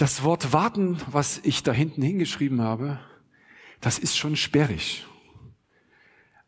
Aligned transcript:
Das 0.00 0.22
Wort 0.22 0.54
warten, 0.54 0.96
was 1.10 1.42
ich 1.44 1.62
da 1.62 1.72
hinten 1.72 2.00
hingeschrieben 2.00 2.62
habe, 2.62 2.98
das 3.82 3.98
ist 3.98 4.16
schon 4.16 4.34
sperrig. 4.34 5.06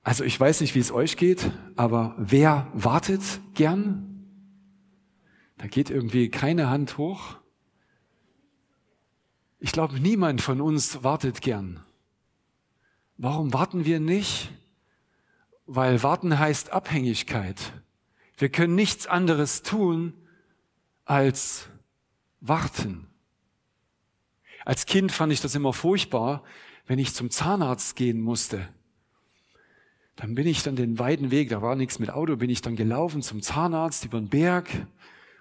Also 0.02 0.24
ich 0.24 0.40
weiß 0.40 0.62
nicht, 0.62 0.74
wie 0.74 0.78
es 0.78 0.90
euch 0.90 1.18
geht, 1.18 1.50
aber 1.76 2.14
wer 2.16 2.72
wartet 2.72 3.20
gern? 3.52 4.26
Da 5.58 5.66
geht 5.66 5.90
irgendwie 5.90 6.30
keine 6.30 6.70
Hand 6.70 6.96
hoch. 6.96 7.36
Ich 9.58 9.72
glaube, 9.72 10.00
niemand 10.00 10.40
von 10.40 10.62
uns 10.62 11.04
wartet 11.04 11.42
gern. 11.42 11.84
Warum 13.18 13.52
warten 13.52 13.84
wir 13.84 14.00
nicht? 14.00 14.50
Weil 15.66 16.02
warten 16.02 16.38
heißt 16.38 16.72
Abhängigkeit. 16.72 17.74
Wir 18.38 18.48
können 18.48 18.76
nichts 18.76 19.06
anderes 19.06 19.60
tun 19.60 20.14
als 21.04 21.68
warten. 22.40 23.11
Als 24.64 24.86
Kind 24.86 25.12
fand 25.12 25.32
ich 25.32 25.40
das 25.40 25.54
immer 25.54 25.72
furchtbar, 25.72 26.42
wenn 26.86 26.98
ich 26.98 27.14
zum 27.14 27.30
Zahnarzt 27.30 27.96
gehen 27.96 28.20
musste. 28.20 28.68
Dann 30.16 30.34
bin 30.34 30.46
ich 30.46 30.62
dann 30.62 30.76
den 30.76 30.98
weiten 30.98 31.30
Weg, 31.30 31.48
da 31.48 31.62
war 31.62 31.74
nichts 31.74 31.98
mit 31.98 32.10
Auto, 32.10 32.36
bin 32.36 32.50
ich 32.50 32.60
dann 32.60 32.76
gelaufen 32.76 33.22
zum 33.22 33.40
Zahnarzt 33.40 34.04
über 34.04 34.18
den 34.18 34.28
Berg 34.28 34.68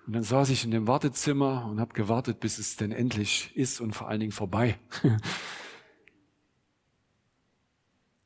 und 0.08 0.14
dann 0.14 0.24
saß 0.24 0.50
ich 0.50 0.64
in 0.64 0.72
dem 0.72 0.88
Wartezimmer 0.88 1.68
und 1.70 1.80
habe 1.80 1.94
gewartet, 1.94 2.40
bis 2.40 2.58
es 2.58 2.78
denn 2.78 2.92
endlich 2.92 3.52
ist 3.56 3.80
und 3.82 3.94
vor 3.94 4.08
allen 4.08 4.20
Dingen 4.20 4.32
vorbei. 4.32 4.78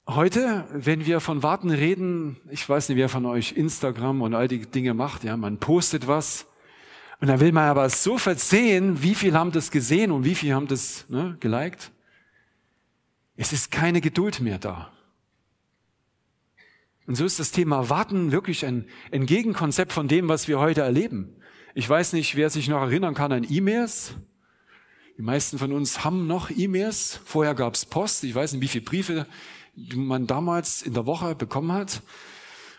Heute, 0.08 0.68
wenn 0.72 1.08
wir 1.08 1.20
von 1.20 1.42
Warten 1.42 1.72
reden, 1.72 2.38
ich 2.52 2.68
weiß 2.68 2.90
nicht, 2.90 2.98
wer 2.98 3.10
von 3.10 3.26
euch 3.26 3.54
Instagram 3.54 4.22
und 4.22 4.36
all 4.36 4.48
die 4.48 4.60
Dinge 4.60 4.94
macht, 4.94 5.24
ja, 5.24 5.36
man 5.36 5.58
postet 5.58 6.08
was 6.08 6.46
und 7.20 7.28
dann 7.28 7.40
will 7.40 7.52
man 7.52 7.70
aber 7.70 7.90
so 7.90 8.18
versehen, 8.18 9.02
wie 9.02 9.16
viel 9.16 9.34
haben 9.34 9.52
das 9.52 9.72
gesehen 9.72 10.12
und 10.12 10.26
wie 10.26 10.36
viel 10.36 10.54
haben 10.54 10.68
das 10.68 11.06
ne, 11.10 11.38
geliked. 11.40 11.92
Es 13.38 13.54
ist 13.54 13.72
keine 13.72 14.02
Geduld 14.02 14.42
mehr 14.42 14.60
da. 14.60 14.92
Und 17.08 17.16
so 17.16 17.26
ist 17.26 17.40
das 17.40 17.52
Thema 17.52 17.90
Warten 17.90 18.32
wirklich 18.32 18.66
ein, 18.66 18.86
ein 19.12 19.26
Gegenkonzept 19.26 19.94
von 19.94 20.08
dem, 20.08 20.28
was 20.28 20.48
wir 20.48 20.60
heute 20.60 20.82
erleben. 20.82 21.36
Ich 21.76 21.88
weiß 21.88 22.14
nicht, 22.14 22.36
wer 22.36 22.50
sich 22.50 22.68
noch 22.68 22.82
erinnern 22.82 23.14
kann 23.14 23.32
an 23.32 23.46
E-Mails. 23.48 24.16
Die 25.18 25.22
meisten 25.22 25.60
von 25.60 25.72
uns 25.72 26.04
haben 26.04 26.28
noch 26.28 26.50
E-Mails. 26.50 27.20
Vorher 27.24 27.54
gab 27.54 27.76
es 27.76 27.86
Post. 27.86 28.24
Ich 28.24 28.34
weiß 28.34 28.54
nicht, 28.54 28.62
wie 28.62 28.68
viele 28.68 28.86
Briefe 28.86 29.28
man 29.94 30.26
damals 30.26 30.82
in 30.82 30.94
der 30.94 31.06
Woche 31.06 31.36
bekommen 31.36 31.72
hat. 31.72 32.02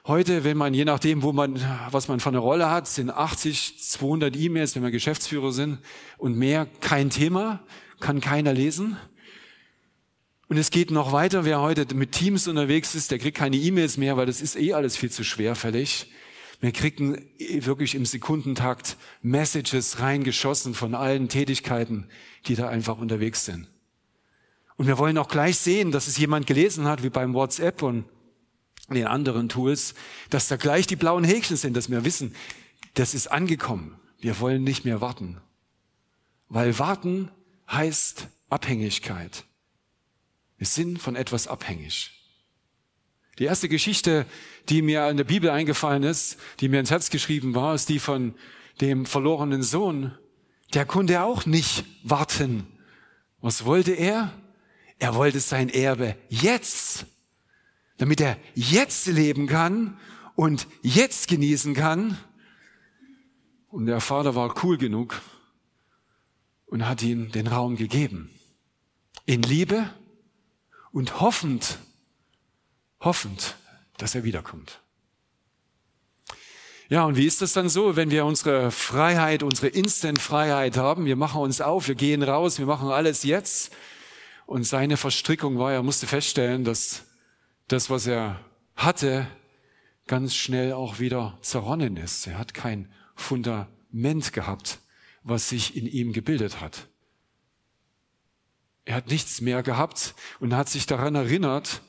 Heute, 0.09 0.45
wenn 0.45 0.57
man, 0.57 0.73
je 0.73 0.85
nachdem, 0.85 1.25
wo 1.25 1.33
man, 1.33 1.61
was 1.91 2.07
man 2.07 2.21
für 2.21 2.29
eine 2.29 2.39
Rolle 2.39 2.71
hat, 2.71 2.87
sind 2.87 3.11
80, 3.11 3.81
200 3.81 4.37
E-Mails, 4.37 4.77
wenn 4.77 4.85
wir 4.85 4.93
Geschäftsführer 4.93 5.51
sind 5.51 5.81
und 6.17 6.39
mehr 6.39 6.69
kein 6.81 7.11
Thema, 7.11 7.59
kann 7.98 8.21
keiner 8.21 8.53
lesen. 8.53 8.97
Und 10.48 10.59
es 10.59 10.71
geht 10.71 10.93
noch 10.93 11.11
weiter. 11.11 11.45
Wer 11.45 11.61
heute 11.61 11.93
mit 11.97 12.13
Teams 12.13 12.47
unterwegs 12.47 12.95
ist, 12.95 13.11
der 13.11 13.19
kriegt 13.19 13.37
keine 13.37 13.57
E-Mails 13.57 13.97
mehr, 13.97 14.17
weil 14.17 14.27
das 14.27 14.41
ist 14.41 14.55
eh 14.55 14.75
alles 14.75 14.97
viel 14.97 15.11
zu 15.11 15.25
schwerfällig. 15.25 16.09
Wir 16.61 16.70
kriegen 16.70 17.29
wirklich 17.39 17.97
im 17.97 18.07
Sekundentakt 18.07 18.97
Messages 19.23 19.98
reingeschossen 19.98 20.75
von 20.75 20.95
allen 20.95 21.29
Tätigkeiten, 21.29 22.07
die 22.47 22.55
da 22.55 22.69
einfach 22.69 22.98
unterwegs 22.98 23.45
sind. 23.45 23.67
Und 24.77 24.87
wir 24.87 24.98
wollen 24.98 25.19
auch 25.19 25.27
gleich 25.27 25.59
sehen, 25.59 25.91
dass 25.91 26.07
es 26.07 26.17
jemand 26.17 26.47
gelesen 26.47 26.85
hat, 26.85 27.03
wie 27.03 27.11
beim 27.11 27.35
WhatsApp 27.35 27.83
und 27.83 28.05
den 28.95 29.06
anderen 29.06 29.48
Tools, 29.48 29.95
dass 30.31 30.48
da 30.48 30.56
gleich 30.56 30.87
die 30.87 30.97
blauen 30.97 31.25
Häkchen 31.25 31.56
sind, 31.56 31.77
dass 31.77 31.91
wir 31.91 32.05
wissen, 32.05 32.34
das 32.95 33.15
ist 33.15 33.27
angekommen. 33.29 33.98
Wir 34.19 34.39
wollen 34.41 34.65
nicht 34.65 34.84
mehr 34.84 35.01
warten. 35.01 35.41
Weil 36.48 36.79
warten 36.79 37.31
heißt 37.70 38.29
Abhängigkeit. 38.48 39.45
Wir 40.59 40.67
sind 40.67 41.01
von 41.01 41.17
etwas 41.17 41.48
abhängig. 41.48 42.12
Die 43.39 43.45
erste 43.45 43.69
Geschichte, 43.69 44.25
die 44.69 44.81
mir 44.81 45.08
in 45.11 45.18
der 45.18 45.24
Bibel 45.24 45.51
eingefallen 45.51 46.03
ist, 46.03 46.39
die 46.61 46.68
mir 46.68 46.80
ins 46.80 46.91
Herz 46.91 47.11
geschrieben 47.11 47.55
war, 47.55 47.74
ist 47.74 47.89
die 47.89 47.98
von 47.98 48.35
dem 48.80 49.05
verlorenen 49.05 49.63
Sohn. 49.63 50.17
Der 50.73 50.86
konnte 50.86 51.23
auch 51.23 51.45
nicht 51.45 51.85
warten. 52.03 52.67
Was 53.41 53.64
wollte 53.64 53.92
er? 53.92 54.33
Er 54.98 55.14
wollte 55.14 55.41
sein 55.41 55.68
Erbe 55.68 56.17
jetzt, 56.30 57.07
damit 57.98 58.20
er 58.20 58.39
jetzt 58.55 59.07
leben 59.07 59.46
kann 59.46 59.98
und 60.34 60.67
jetzt 60.83 61.29
genießen 61.29 61.74
kann. 61.74 62.18
Und 63.68 63.86
der 63.86 64.01
Vater 64.01 64.34
war 64.34 64.55
cool 64.64 64.79
genug 64.79 65.20
und 66.67 66.86
hat 66.86 67.02
ihm 67.02 67.33
den 67.33 67.46
Raum 67.46 67.77
gegeben. 67.77 68.30
In 69.24 69.42
Liebe 69.42 69.90
und 70.92 71.20
hoffend, 71.20 71.79
hoffend, 73.01 73.56
dass 73.96 74.14
er 74.14 74.24
wiederkommt. 74.24 74.80
Ja, 76.89 77.05
und 77.05 77.17
wie 77.17 77.27
ist 77.27 77.42
das 77.42 77.52
dann 77.52 77.68
so, 77.68 77.96
wenn 77.96 78.12
wir 78.12 78.24
unsere 78.24 78.70
Freiheit, 78.70 79.42
unsere 79.42 79.67
Instant-Freiheit 79.67 80.77
haben? 80.77 81.05
Wir 81.05 81.17
machen 81.17 81.40
uns 81.40 81.61
auf, 81.61 81.89
wir 81.89 81.96
gehen 81.96 82.23
raus, 82.23 82.61
wir 82.61 82.67
machen 82.67 82.90
alles 82.90 83.24
jetzt. 83.24 83.74
Und 84.46 84.62
seine 84.62 84.96
Verstrickung 84.96 85.58
war, 85.58 85.73
er 85.73 85.83
musste 85.83 86.06
feststellen, 86.06 86.62
dass 86.62 87.05
das, 87.69 87.91
was 87.91 88.07
er 88.07 88.41
hatte, 88.75 89.27
ganz 90.07 90.35
schnell 90.35 90.73
auch 90.73 90.99
wieder 90.99 91.39
zerronnen 91.41 91.97
ist. 91.97 92.27
Er 92.27 92.39
hat 92.39 92.55
kein 92.55 92.93
Fundament 93.15 94.33
gehabt, 94.33 94.81
was 95.23 95.49
sich 95.49 95.77
in 95.77 95.87
ihm 95.87 96.13
gebildet 96.13 96.61
hat. 96.61 96.89
Er 98.85 98.95
hat 98.95 99.09
nichts 99.09 99.41
mehr 99.41 99.63
gehabt 99.65 100.15
und 100.39 100.55
hat 100.55 100.69
sich 100.69 100.87
daran 100.87 101.17
erinnert, 101.17 101.83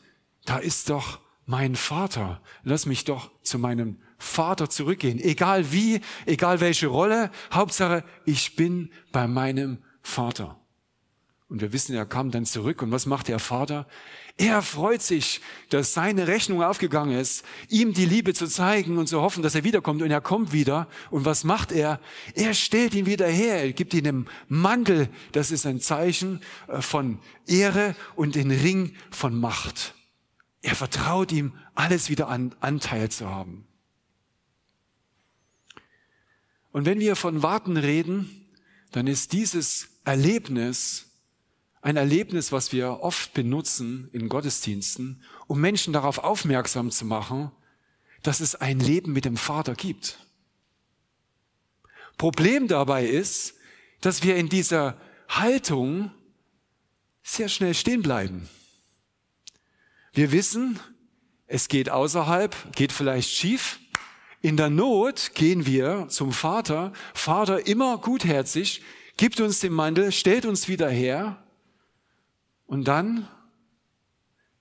da 0.46 0.58
ist 0.58 0.90
doch 0.90 1.20
mein 1.46 1.76
Vater. 1.76 2.42
Lass 2.64 2.88
mich 2.88 3.06
doch 3.06 3.30
zu 3.44 3.60
meinem 3.60 4.02
Vater 4.18 4.70
zurückgehen. 4.70 5.20
Egal 5.20 5.72
wie, 5.72 6.02
egal 6.26 6.60
welche 6.60 6.88
Rolle, 6.88 7.32
Hauptsache, 7.54 8.04
ich 8.26 8.56
bin 8.56 8.92
bei 9.12 9.28
meinem 9.28 9.84
Vater. 10.02 10.60
Und 11.50 11.62
wir 11.62 11.72
wissen, 11.72 11.96
er 11.96 12.06
kam 12.06 12.30
dann 12.30 12.46
zurück. 12.46 12.82
Und 12.82 12.92
was 12.92 13.06
macht 13.06 13.30
der 13.30 13.40
Vater? 13.40 13.88
Er 14.36 14.62
freut 14.62 15.02
sich, 15.02 15.40
dass 15.70 15.94
seine 15.94 16.28
Rechnung 16.28 16.62
aufgegangen 16.62 17.18
ist, 17.18 17.46
ihm 17.70 17.94
die 17.94 18.06
Liebe 18.06 18.34
zu 18.34 18.48
zeigen 18.48 18.98
und 18.98 19.08
zu 19.08 19.22
hoffen, 19.22 19.44
dass 19.44 19.56
er 19.56 19.64
wiederkommt. 19.64 20.02
Und 20.02 20.12
er 20.12 20.20
kommt 20.20 20.52
wieder. 20.52 20.88
Und 21.10 21.24
was 21.24 21.46
macht 21.46 21.72
er? 21.72 22.02
Er 22.36 22.54
stellt 22.54 22.94
ihn 22.94 23.06
wieder 23.06 23.28
her. 23.28 23.64
Er 23.64 23.72
gibt 23.72 23.94
ihm 23.94 24.06
einen 24.06 24.30
Mantel. 24.50 25.10
Das 25.32 25.52
ist 25.52 25.66
ein 25.66 25.80
Zeichen 25.80 26.42
äh, 26.68 26.82
von 26.82 27.20
Ehre 27.48 27.96
und 28.16 28.36
den 28.36 28.52
Ring 28.52 28.96
von 29.10 29.40
Macht. 29.40 29.96
Er 30.62 30.76
vertraut 30.76 31.32
ihm, 31.32 31.54
alles 31.76 32.10
wieder 32.10 32.28
an 32.28 32.54
Anteil 32.60 33.10
zu 33.10 33.30
haben. 33.30 33.66
Und 36.72 36.86
wenn 36.86 37.00
wir 37.00 37.16
von 37.16 37.42
Warten 37.42 37.78
reden, 37.78 38.48
dann 38.92 39.08
ist 39.08 39.32
dieses 39.32 39.90
Erlebnis 40.04 41.07
ein 41.82 41.98
Erlebnis, 41.98 42.52
was 42.52 42.72
wir 42.72 43.00
oft 43.02 43.34
benutzen 43.34 44.10
in 44.12 44.30
Gottesdiensten, 44.30 45.24
um 45.48 45.62
Menschen 45.62 45.94
darauf 45.94 46.18
aufmerksam 46.20 46.92
zu 46.92 47.06
machen, 47.06 47.52
dass 48.24 48.40
es 48.40 48.56
ein 48.56 48.80
Leben 48.80 49.14
mit 49.14 49.26
dem 49.26 49.38
Vater 49.38 49.76
gibt. 49.76 50.20
Problem 52.18 52.68
dabei 52.68 53.06
ist, 53.06 53.56
dass 54.02 54.24
wir 54.24 54.36
in 54.36 54.50
dieser 54.50 55.00
Haltung 55.30 56.12
sehr 57.24 57.50
schnell 57.50 57.74
stehen 57.74 58.02
bleiben. 58.02 58.50
Wir 60.14 60.32
wissen, 60.32 60.80
es 61.46 61.68
geht 61.68 61.90
außerhalb, 61.90 62.74
geht 62.76 62.92
vielleicht 62.92 63.30
schief. 63.30 63.80
In 64.42 64.58
der 64.58 64.70
Not 64.70 65.32
gehen 65.36 65.66
wir 65.66 66.08
zum 66.10 66.32
Vater. 66.32 66.94
Vater 67.14 67.68
immer 67.68 67.98
gutherzig, 67.98 68.82
gibt 69.18 69.40
uns 69.40 69.60
den 69.60 69.74
Mantel, 69.74 70.12
stellt 70.12 70.46
uns 70.46 70.68
wieder 70.68 70.90
her. 70.90 71.44
Und 72.68 72.88
dann 72.88 73.28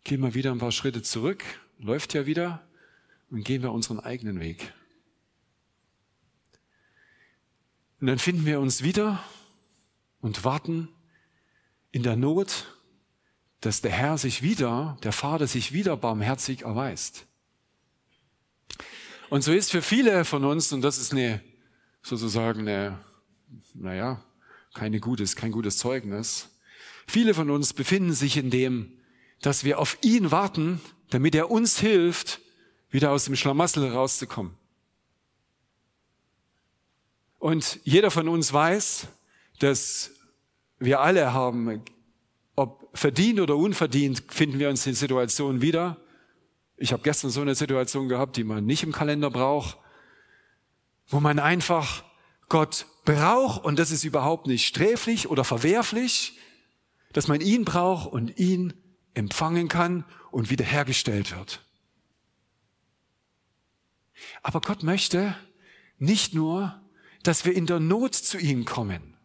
gehen 0.05 0.23
wir 0.23 0.35
wieder 0.35 0.53
ein 0.53 0.59
paar 0.59 0.73
Schritte 0.73 1.03
zurück, 1.03 1.45
läuft 1.79 2.15
ja 2.15 2.25
wieder 2.25 2.67
und 3.31 3.45
gehen 3.45 3.63
wir 3.63 3.73
unseren 3.73 3.99
eigenen 3.99 4.41
Weg. 4.41 4.73
Und 8.01 8.07
dann 8.07 8.19
finden 8.19 8.47
wir 8.47 8.61
uns 8.61 8.83
wieder 8.83 9.23
und 10.21 10.45
warten 10.45 10.89
in 11.91 12.05
der 12.05 12.15
Not, 12.15 12.67
dass 13.61 13.81
der 13.81 13.91
Herr 13.91 14.19
sich 14.19 14.43
wieder, 14.43 14.97
der 15.03 15.13
Vater 15.13 15.49
sich 15.49 15.73
wieder 15.73 15.97
barmherzig 15.97 16.63
erweist. 16.63 17.27
Und 19.31 19.43
so 19.43 19.53
ist 19.53 19.73
für 19.73 19.83
viele 19.83 20.25
von 20.25 20.45
uns, 20.45 20.73
und 20.73 20.83
das 20.83 20.99
ist 20.99 21.13
eine, 21.13 21.43
sozusagen 22.03 22.61
eine, 22.61 23.05
naja, 23.75 24.23
keine 24.75 25.01
gutes, 25.01 25.35
kein 25.35 25.51
gutes 25.51 25.79
Zeugnis, 25.79 26.56
Viele 27.07 27.35
von 27.35 27.51
uns 27.51 27.73
befinden 27.73 28.13
sich 28.13 28.37
in 28.37 28.51
dem, 28.51 28.93
dass 29.41 29.65
wir 29.65 29.79
auf 29.79 29.99
ihn 30.03 30.31
warten, 30.31 30.81
damit 31.11 31.35
er 31.35 31.51
uns 31.51 31.79
hilft, 31.79 32.41
wieder 32.91 33.13
aus 33.13 33.25
dem 33.25 33.37
Schlamassel 33.37 33.89
rauszukommen. 33.89 34.55
Und 37.39 37.79
jeder 37.85 38.11
von 38.11 38.29
uns 38.29 38.53
weiß, 38.53 39.09
dass 39.61 40.11
wir 40.79 41.01
alle 41.01 41.33
haben, 41.33 41.83
ob 42.57 42.89
verdient 42.97 43.41
oder 43.41 43.57
unverdient, 43.57 44.25
finden 44.29 44.59
wir 44.59 44.69
uns 44.69 44.87
in 44.87 44.95
Situationen 44.95 45.61
wieder. 45.61 45.99
Ich 46.77 46.93
habe 46.93 47.03
gestern 47.03 47.31
so 47.31 47.41
eine 47.41 47.55
Situation 47.55 48.09
gehabt, 48.09 48.37
die 48.37 48.45
man 48.45 48.65
nicht 48.65 48.83
im 48.83 48.93
Kalender 48.93 49.31
braucht, 49.31 49.79
wo 51.07 51.21
man 51.21 51.39
einfach 51.39 52.05
Gott 52.49 52.87
braucht 53.05 53.65
und 53.65 53.79
das 53.79 53.91
ist 53.91 54.05
überhaupt 54.05 54.47
nicht 54.47 54.67
sträflich 54.67 55.29
oder 55.29 55.45
verwerflich, 55.45 56.39
dass 57.17 57.29
man 57.29 57.41
ihn 57.41 57.65
braucht 57.65 58.13
und 58.13 58.39
ihn 58.39 58.75
empfangen 59.15 59.69
kann 59.69 60.05
und 60.31 60.51
wiederhergestellt 60.51 61.35
wird. 61.35 61.65
Aber 64.43 64.61
Gott 64.61 64.83
möchte 64.83 65.35
nicht 65.97 66.35
nur, 66.35 66.79
dass 67.23 67.47
wir 67.47 67.55
in 67.55 67.65
der 67.65 67.81
Not 67.81 68.15
zu 68.15 68.37
ihm 68.37 68.67
kommen, 68.67 69.17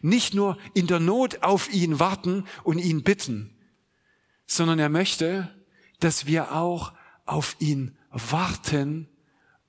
nicht 0.00 0.32
nur 0.32 0.56
in 0.72 0.86
der 0.86 0.98
Not 0.98 1.42
auf 1.42 1.70
ihn 1.70 1.98
warten 1.98 2.46
und 2.64 2.78
ihn 2.78 3.02
bitten, 3.02 3.54
sondern 4.46 4.78
er 4.78 4.88
möchte, 4.88 5.54
dass 5.98 6.24
wir 6.24 6.52
auch 6.52 6.94
auf 7.26 7.54
ihn 7.58 7.98
warten, 8.08 9.10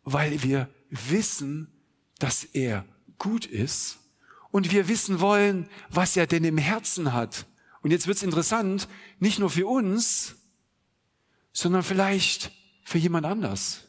weil 0.05 0.41
wir 0.41 0.69
wissen, 0.89 1.69
dass 2.17 2.45
er 2.45 2.85
gut 3.17 3.45
ist 3.45 3.99
und 4.51 4.71
wir 4.71 4.87
wissen 4.87 5.19
wollen, 5.19 5.67
was 5.89 6.15
er 6.17 6.27
denn 6.27 6.43
im 6.43 6.57
Herzen 6.57 7.13
hat. 7.13 7.45
Und 7.81 7.91
jetzt 7.91 8.07
wird's 8.07 8.23
interessant, 8.23 8.87
nicht 9.19 9.39
nur 9.39 9.49
für 9.49 9.67
uns, 9.67 10.35
sondern 11.53 11.83
vielleicht 11.83 12.51
für 12.83 12.97
jemand 12.97 13.25
anders. 13.25 13.87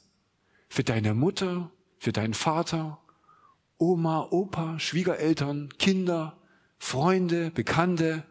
Für 0.68 0.84
deine 0.84 1.14
Mutter, 1.14 1.70
für 1.98 2.12
deinen 2.12 2.34
Vater, 2.34 2.98
Oma, 3.78 4.28
Opa, 4.30 4.78
Schwiegereltern, 4.78 5.68
Kinder, 5.78 6.38
Freunde, 6.78 7.50
Bekannte. 7.50 8.24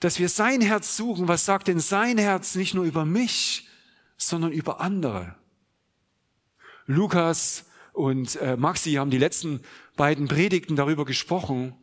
Dass 0.00 0.18
wir 0.18 0.28
sein 0.28 0.60
Herz 0.60 0.96
suchen. 0.96 1.28
Was 1.28 1.44
sagt 1.44 1.68
denn 1.68 1.80
sein 1.80 2.18
Herz 2.18 2.54
nicht 2.54 2.74
nur 2.74 2.84
über 2.84 3.04
mich, 3.04 3.68
sondern 4.16 4.52
über 4.52 4.80
andere? 4.80 5.36
Lukas 6.86 7.66
und 7.92 8.36
äh, 8.36 8.56
Maxi 8.56 8.92
haben 8.92 9.10
die 9.10 9.18
letzten 9.18 9.60
beiden 9.96 10.28
Predigten 10.28 10.76
darüber 10.76 11.04
gesprochen, 11.04 11.74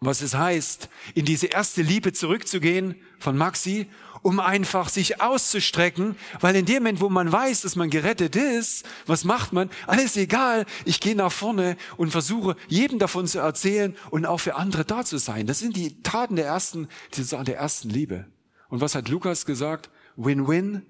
was 0.00 0.22
es 0.22 0.34
heißt, 0.34 0.88
in 1.14 1.26
diese 1.26 1.46
erste 1.48 1.82
Liebe 1.82 2.12
zurückzugehen 2.12 2.94
von 3.18 3.36
Maxi, 3.36 3.86
um 4.22 4.40
einfach 4.40 4.88
sich 4.88 5.20
auszustrecken, 5.20 6.16
weil 6.40 6.56
in 6.56 6.64
dem 6.64 6.82
Moment, 6.82 7.00
wo 7.00 7.08
man 7.08 7.30
weiß, 7.30 7.62
dass 7.62 7.76
man 7.76 7.90
gerettet 7.90 8.36
ist, 8.36 8.86
was 9.06 9.24
macht 9.24 9.52
man? 9.52 9.70
Alles 9.86 10.16
egal, 10.16 10.64
ich 10.84 11.00
gehe 11.00 11.14
nach 11.14 11.32
vorne 11.32 11.76
und 11.98 12.10
versuche, 12.10 12.56
jedem 12.68 12.98
davon 12.98 13.26
zu 13.26 13.40
erzählen 13.40 13.96
und 14.10 14.24
auch 14.26 14.38
für 14.38 14.56
andere 14.56 14.84
da 14.84 15.04
zu 15.04 15.18
sein. 15.18 15.46
Das 15.46 15.58
sind 15.58 15.76
die 15.76 16.02
Taten 16.02 16.36
der 16.36 16.46
ersten, 16.46 16.88
der 17.16 17.56
ersten 17.56 17.90
Liebe. 17.90 18.26
Und 18.68 18.80
was 18.80 18.94
hat 18.94 19.08
Lukas 19.08 19.44
gesagt? 19.44 19.90
Win-win. 20.16 20.86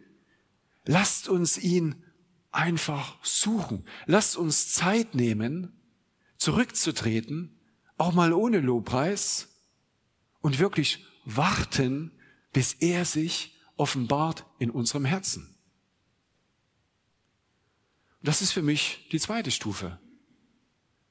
Lasst 0.85 1.29
uns 1.29 1.58
ihn 1.58 1.96
einfach 2.53 3.17
suchen. 3.23 3.85
Lasst 4.06 4.37
uns 4.37 4.73
Zeit 4.73 5.14
nehmen, 5.14 5.80
zurückzutreten, 6.40 7.54
auch 7.98 8.14
mal 8.14 8.32
ohne 8.32 8.60
Lobpreis 8.60 9.48
und 10.40 10.58
wirklich 10.58 11.04
warten, 11.26 12.12
bis 12.52 12.72
er 12.72 13.04
sich 13.04 13.60
offenbart 13.76 14.46
in 14.58 14.70
unserem 14.70 15.04
Herzen. 15.04 15.54
Das 18.22 18.42
ist 18.42 18.52
für 18.52 18.62
mich 18.62 19.06
die 19.12 19.20
zweite 19.20 19.50
Stufe. 19.50 19.98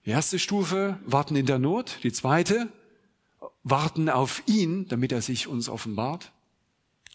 Die 0.05 0.09
erste 0.09 0.39
Stufe, 0.39 0.99
warten 1.05 1.35
in 1.35 1.45
der 1.45 1.59
Not. 1.59 1.99
Die 2.03 2.11
zweite, 2.11 2.71
warten 3.63 4.09
auf 4.09 4.41
ihn, 4.47 4.87
damit 4.87 5.11
er 5.11 5.21
sich 5.21 5.47
uns 5.47 5.69
offenbart. 5.69 6.31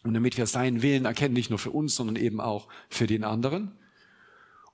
Und 0.05 0.15
damit 0.15 0.37
wir 0.37 0.47
seinen 0.47 0.83
Willen 0.83 1.05
erkennen, 1.05 1.35
nicht 1.35 1.51
nur 1.51 1.59
für 1.59 1.71
uns, 1.73 1.97
sondern 1.97 2.17
eben 2.17 2.41
auch 2.41 2.69
für 2.89 3.09
den 3.09 3.25
anderen. 3.25 3.77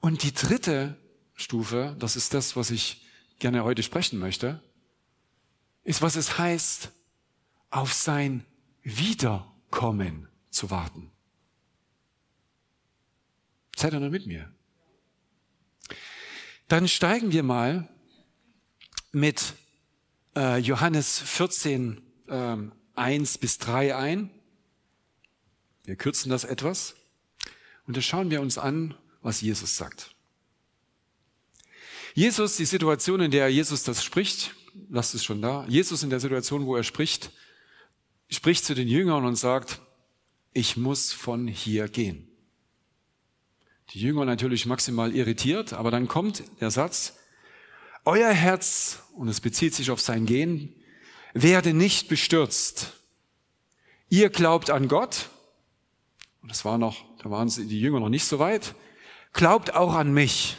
Und 0.01 0.25
die 0.25 0.35
dritte 0.35 0.97
Stufe, 1.35 1.97
das 1.99 2.17
ist 2.17 2.35
das, 2.35 2.57
was 2.57 2.71
ich 2.71 3.07
gerne 3.41 3.65
heute 3.65 3.83
sprechen 3.83 4.19
möchte, 4.19 4.63
ist, 5.83 6.03
was 6.03 6.17
es 6.17 6.39
heißt, 6.39 6.93
auf 7.71 7.93
sein 7.93 8.47
Wiederkommen 8.83 10.29
zu 10.51 10.71
warten. 10.71 11.11
Seid 13.77 13.95
ihr 13.95 14.01
noch 14.01 14.11
mit 14.11 14.27
mir? 14.27 14.53
Dann 16.69 16.87
steigen 16.87 17.33
wir 17.33 17.43
mal 17.43 17.89
mit 19.13 19.55
äh, 20.37 20.59
Johannes 20.59 21.19
14, 21.19 22.01
äh, 22.29 22.57
1 22.95 23.39
bis 23.39 23.59
3 23.59 23.97
ein. 23.97 24.31
Wir 25.85 25.97
kürzen 25.97 26.31
das 26.31 26.45
etwas. 26.45 26.95
Und 27.87 27.97
da 27.97 28.03
schauen 28.03 28.31
wir 28.31 28.41
uns 28.41 28.59
an, 28.59 28.95
was 29.23 29.41
Jesus 29.41 29.77
sagt. 29.77 30.15
Jesus, 32.15 32.57
die 32.57 32.65
Situation, 32.65 33.21
in 33.21 33.31
der 33.31 33.49
Jesus 33.49 33.83
das 33.85 34.03
spricht, 34.03 34.55
lasst 34.89 35.15
es 35.15 35.25
schon 35.25 35.43
da. 35.43 35.65
Jesus 35.69 36.03
in 36.03 36.11
der 36.11 36.21
Situation, 36.21 36.67
wo 36.67 36.77
er 36.77 36.83
spricht, 36.83 37.31
spricht 38.29 38.65
zu 38.65 38.75
den 38.75 38.89
Jüngern 38.89 39.25
und 39.25 39.37
sagt, 39.37 39.81
ich 40.53 40.77
muss 40.77 41.13
von 41.13 41.47
hier 41.47 41.89
gehen. 41.89 42.29
Die 43.91 44.01
Jünger 44.01 44.25
natürlich 44.25 44.67
maximal 44.67 45.15
irritiert, 45.15 45.73
aber 45.73 45.91
dann 45.91 46.09
kommt 46.09 46.45
der 46.61 46.71
Satz, 46.71 47.17
euer 48.05 48.31
Herz, 48.31 49.01
und 49.15 49.29
es 49.29 49.41
bezieht 49.41 49.75
sich 49.75 49.91
auf 49.91 50.01
sein 50.01 50.27
Gehen, 50.27 50.75
werde 51.35 51.75
nicht 51.75 52.09
bestürzt. 52.09 52.95
Ihr 54.09 54.31
glaubt 54.31 54.71
an 54.71 54.89
Gott, 54.89 55.29
und 56.43 56.51
das 56.51 56.65
war 56.65 56.79
noch, 56.79 57.05
da 57.23 57.31
waren 57.31 57.49
die 57.49 57.81
Jünger 57.81 58.01
noch 58.01 58.09
nicht 58.09 58.25
so 58.25 58.39
weit, 58.39 58.75
glaubt 59.33 59.75
auch 59.75 59.95
an 59.95 60.13
mich. 60.13 60.57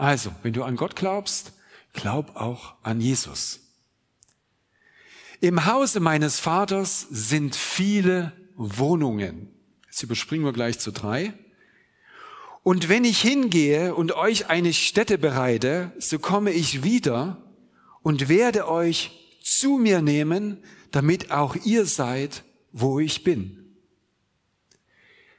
Also, 0.00 0.32
wenn 0.42 0.54
du 0.54 0.64
an 0.64 0.76
Gott 0.76 0.96
glaubst, 0.96 1.52
glaub 1.92 2.34
auch 2.34 2.76
an 2.82 3.02
Jesus. 3.02 3.60
Im 5.42 5.66
Hause 5.66 6.00
meines 6.00 6.40
Vaters 6.40 7.06
sind 7.10 7.54
viele 7.54 8.32
Wohnungen. 8.56 9.50
Jetzt 9.84 10.02
überspringen 10.02 10.46
wir 10.46 10.54
gleich 10.54 10.78
zu 10.78 10.90
drei. 10.90 11.34
Und 12.62 12.88
wenn 12.88 13.04
ich 13.04 13.20
hingehe 13.20 13.94
und 13.94 14.12
euch 14.12 14.48
eine 14.48 14.72
Stätte 14.72 15.18
bereite, 15.18 15.92
so 15.98 16.18
komme 16.18 16.52
ich 16.52 16.82
wieder 16.82 17.36
und 18.00 18.30
werde 18.30 18.68
euch 18.68 19.10
zu 19.42 19.76
mir 19.76 20.00
nehmen, 20.00 20.64
damit 20.92 21.30
auch 21.30 21.56
ihr 21.56 21.84
seid, 21.84 22.42
wo 22.72 23.00
ich 23.00 23.22
bin. 23.22 23.76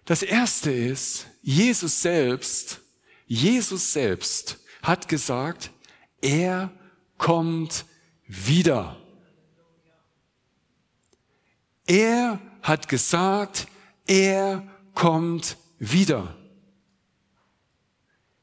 Das 0.06 0.22
erste 0.22 0.70
ist, 0.70 1.26
Jesus 1.42 2.04
selbst, 2.04 2.82
Jesus 3.34 3.94
selbst 3.94 4.60
hat 4.84 5.08
gesagt, 5.08 5.72
er 6.20 6.70
kommt 7.18 7.86
wieder. 8.28 8.98
Er 11.88 12.42
hat 12.62 12.90
gesagt, 12.90 13.68
er 14.06 14.68
kommt 14.96 15.56
wieder. 15.80 16.36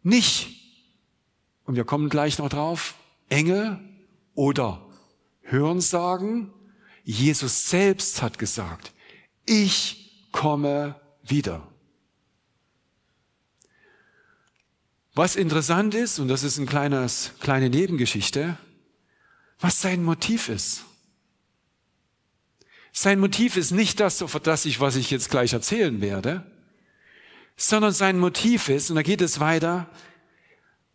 Nicht, 0.02 0.56
und 1.64 1.74
wir 1.74 1.84
kommen 1.84 2.08
gleich 2.08 2.38
noch 2.38 2.48
drauf, 2.48 2.94
Engel 3.28 3.78
oder 4.34 4.88
Hörensagen. 5.42 6.50
Jesus 7.04 7.68
selbst 7.68 8.22
hat 8.22 8.38
gesagt, 8.38 8.94
ich 9.44 10.30
komme 10.32 10.98
wieder. 11.22 11.68
Was 15.18 15.34
interessant 15.34 15.96
ist, 15.96 16.20
und 16.20 16.28
das 16.28 16.44
ist 16.44 16.58
ein 16.58 16.66
kleines, 16.66 17.32
kleine 17.40 17.70
Nebengeschichte, 17.70 18.56
was 19.58 19.80
sein 19.80 20.04
Motiv 20.04 20.48
ist. 20.48 20.84
Sein 22.92 23.18
Motiv 23.18 23.56
ist 23.56 23.72
nicht 23.72 23.98
das, 23.98 24.24
das 24.44 24.64
ich, 24.64 24.78
was 24.78 24.94
ich 24.94 25.10
jetzt 25.10 25.28
gleich 25.28 25.54
erzählen 25.54 26.00
werde, 26.00 26.48
sondern 27.56 27.90
sein 27.90 28.16
Motiv 28.16 28.68
ist, 28.68 28.90
und 28.90 28.94
da 28.94 29.02
geht 29.02 29.20
es 29.20 29.40
weiter, 29.40 29.90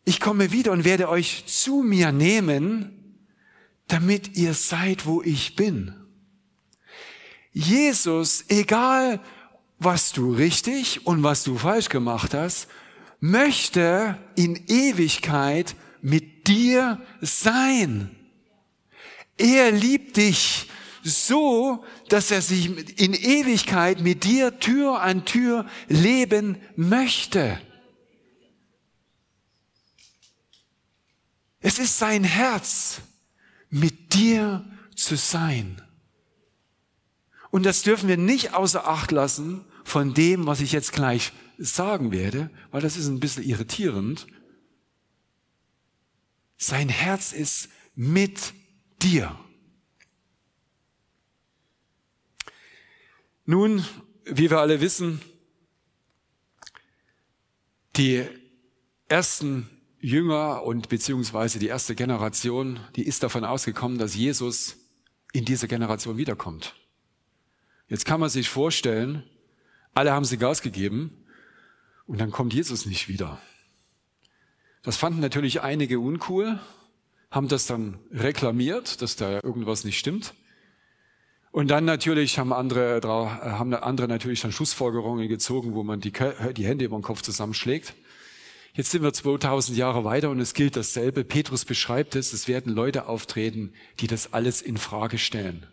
ich 0.06 0.22
komme 0.22 0.54
wieder 0.54 0.72
und 0.72 0.86
werde 0.86 1.10
euch 1.10 1.44
zu 1.46 1.84
mir 1.84 2.14
nehmen, 2.14 3.18
damit 3.90 4.38
ihr 4.38 4.54
seid, 4.54 5.06
wo 5.06 5.22
ich 5.22 5.58
bin. 5.58 5.96
Jesus, 7.52 8.46
egal 8.48 9.20
was 9.80 10.14
du 10.14 10.32
richtig 10.32 11.06
und 11.06 11.24
was 11.24 11.44
du 11.44 11.58
falsch 11.58 11.90
gemacht 11.90 12.34
hast, 12.34 12.70
möchte 13.24 14.20
in 14.36 14.68
Ewigkeit 14.68 15.78
mit 16.02 16.50
dir 16.50 17.02
sein. 17.22 18.14
Er 19.38 19.72
liebt 19.72 20.18
dich 20.18 20.70
so, 21.04 21.86
dass 22.10 22.32
er 22.32 22.42
sich 22.42 23.00
in 23.00 23.14
Ewigkeit 23.14 24.02
mit 24.02 24.26
dir 24.26 24.60
Tür 24.60 25.00
an 25.00 25.24
Tür 25.24 25.66
leben 25.88 26.58
möchte. 26.76 27.62
Es 31.62 31.80
ist 31.80 31.98
sein 31.98 32.26
Herz, 32.26 33.00
mit 33.70 34.14
dir 34.16 34.70
zu 34.98 35.16
sein. 35.16 35.82
Und 37.52 37.66
das 37.66 37.84
dürfen 37.84 38.10
wir 38.10 38.18
nicht 38.18 38.54
außer 38.54 38.86
Acht 38.86 39.14
lassen 39.14 39.64
von 39.86 40.14
dem, 40.14 40.46
was 40.46 40.60
ich 40.60 40.74
jetzt 40.74 40.92
gleich 40.92 41.32
sagen 41.64 42.12
werde, 42.12 42.50
weil 42.72 42.82
das 42.82 42.98
ist 42.98 43.08
ein 43.08 43.22
bisschen 43.22 43.44
irritierend. 43.44 44.28
Sein 46.58 46.90
Herz 46.90 47.32
ist 47.32 47.70
mit 47.96 48.54
dir. 49.02 49.40
Nun, 53.46 53.86
wie 54.26 54.50
wir 54.50 54.60
alle 54.60 54.82
wissen, 54.82 55.22
die 57.96 58.26
ersten 59.08 59.70
Jünger 60.00 60.64
und 60.64 60.90
beziehungsweise 60.90 61.60
die 61.60 61.68
erste 61.68 61.96
Generation, 61.96 62.80
die 62.98 63.04
ist 63.04 63.24
davon 63.24 63.46
ausgekommen, 63.46 63.98
dass 64.00 64.16
Jesus 64.16 64.78
in 65.32 65.46
dieser 65.46 65.68
Generation 65.68 66.18
wiederkommt. 66.18 66.76
Jetzt 67.88 68.06
kann 68.06 68.20
man 68.20 68.30
sich 68.30 68.50
vorstellen, 68.50 69.24
alle 69.94 70.12
haben 70.12 70.26
sie 70.26 70.38
Gas 70.38 70.62
gegeben 70.62 71.23
und 72.08 72.20
dann 72.20 72.32
kommt 72.32 72.54
Jesus 72.54 72.86
nicht 72.86 73.08
wieder. 73.08 73.40
Das 74.82 74.98
fanden 74.98 75.22
natürlich 75.22 75.62
einige 75.62 76.00
uncool, 76.00 76.60
haben 77.32 77.48
das 77.48 77.66
dann 77.66 78.00
reklamiert, 78.12 79.02
dass 79.02 79.16
da 79.16 79.40
irgendwas 79.44 79.86
nicht 79.86 79.98
stimmt. 79.98 80.34
Und 81.52 81.70
dann 81.70 81.86
natürlich 81.86 82.40
haben 82.40 82.52
andere, 82.52 83.00
haben 83.04 83.74
andere 83.74 84.08
natürlich 84.08 84.42
dann 84.42 84.52
Schlussfolgerungen 84.52 85.28
gezogen, 85.28 85.76
wo 85.76 85.84
man 85.84 86.02
die, 86.02 86.12
die 86.12 86.66
Hände 86.66 86.86
über 86.86 86.98
den 86.98 87.04
Kopf 87.04 87.22
zusammenschlägt. 87.22 87.94
Jetzt 88.74 88.90
sind 88.90 89.04
wir 89.04 89.14
2000 89.14 89.78
Jahre 89.78 90.04
weiter 90.04 90.32
und 90.32 90.40
es 90.40 90.56
gilt 90.56 90.76
dasselbe. 90.76 91.24
Petrus 91.24 91.64
beschreibt 91.64 92.16
es, 92.16 92.34
es 92.34 92.48
werden 92.48 92.74
Leute 92.74 93.08
auftreten, 93.08 93.74
die 94.00 94.08
das 94.08 94.34
alles 94.34 94.64
in 94.64 94.78
Frage 94.78 95.20
stellen. 95.20 95.68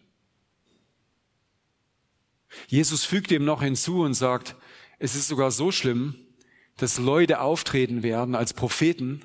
Jesus 2.67 3.05
fügt 3.05 3.31
ihm 3.31 3.45
noch 3.45 3.63
hinzu 3.63 4.03
und 4.03 4.13
sagt, 4.13 4.57
es 5.01 5.17
ist 5.17 5.29
sogar 5.29 5.51
so 5.51 5.73
schlimm, 5.73 6.15
dass 6.77 6.99
Leute 6.99 7.41
auftreten 7.41 8.03
werden 8.03 8.35
als 8.35 8.53
Propheten. 8.55 9.23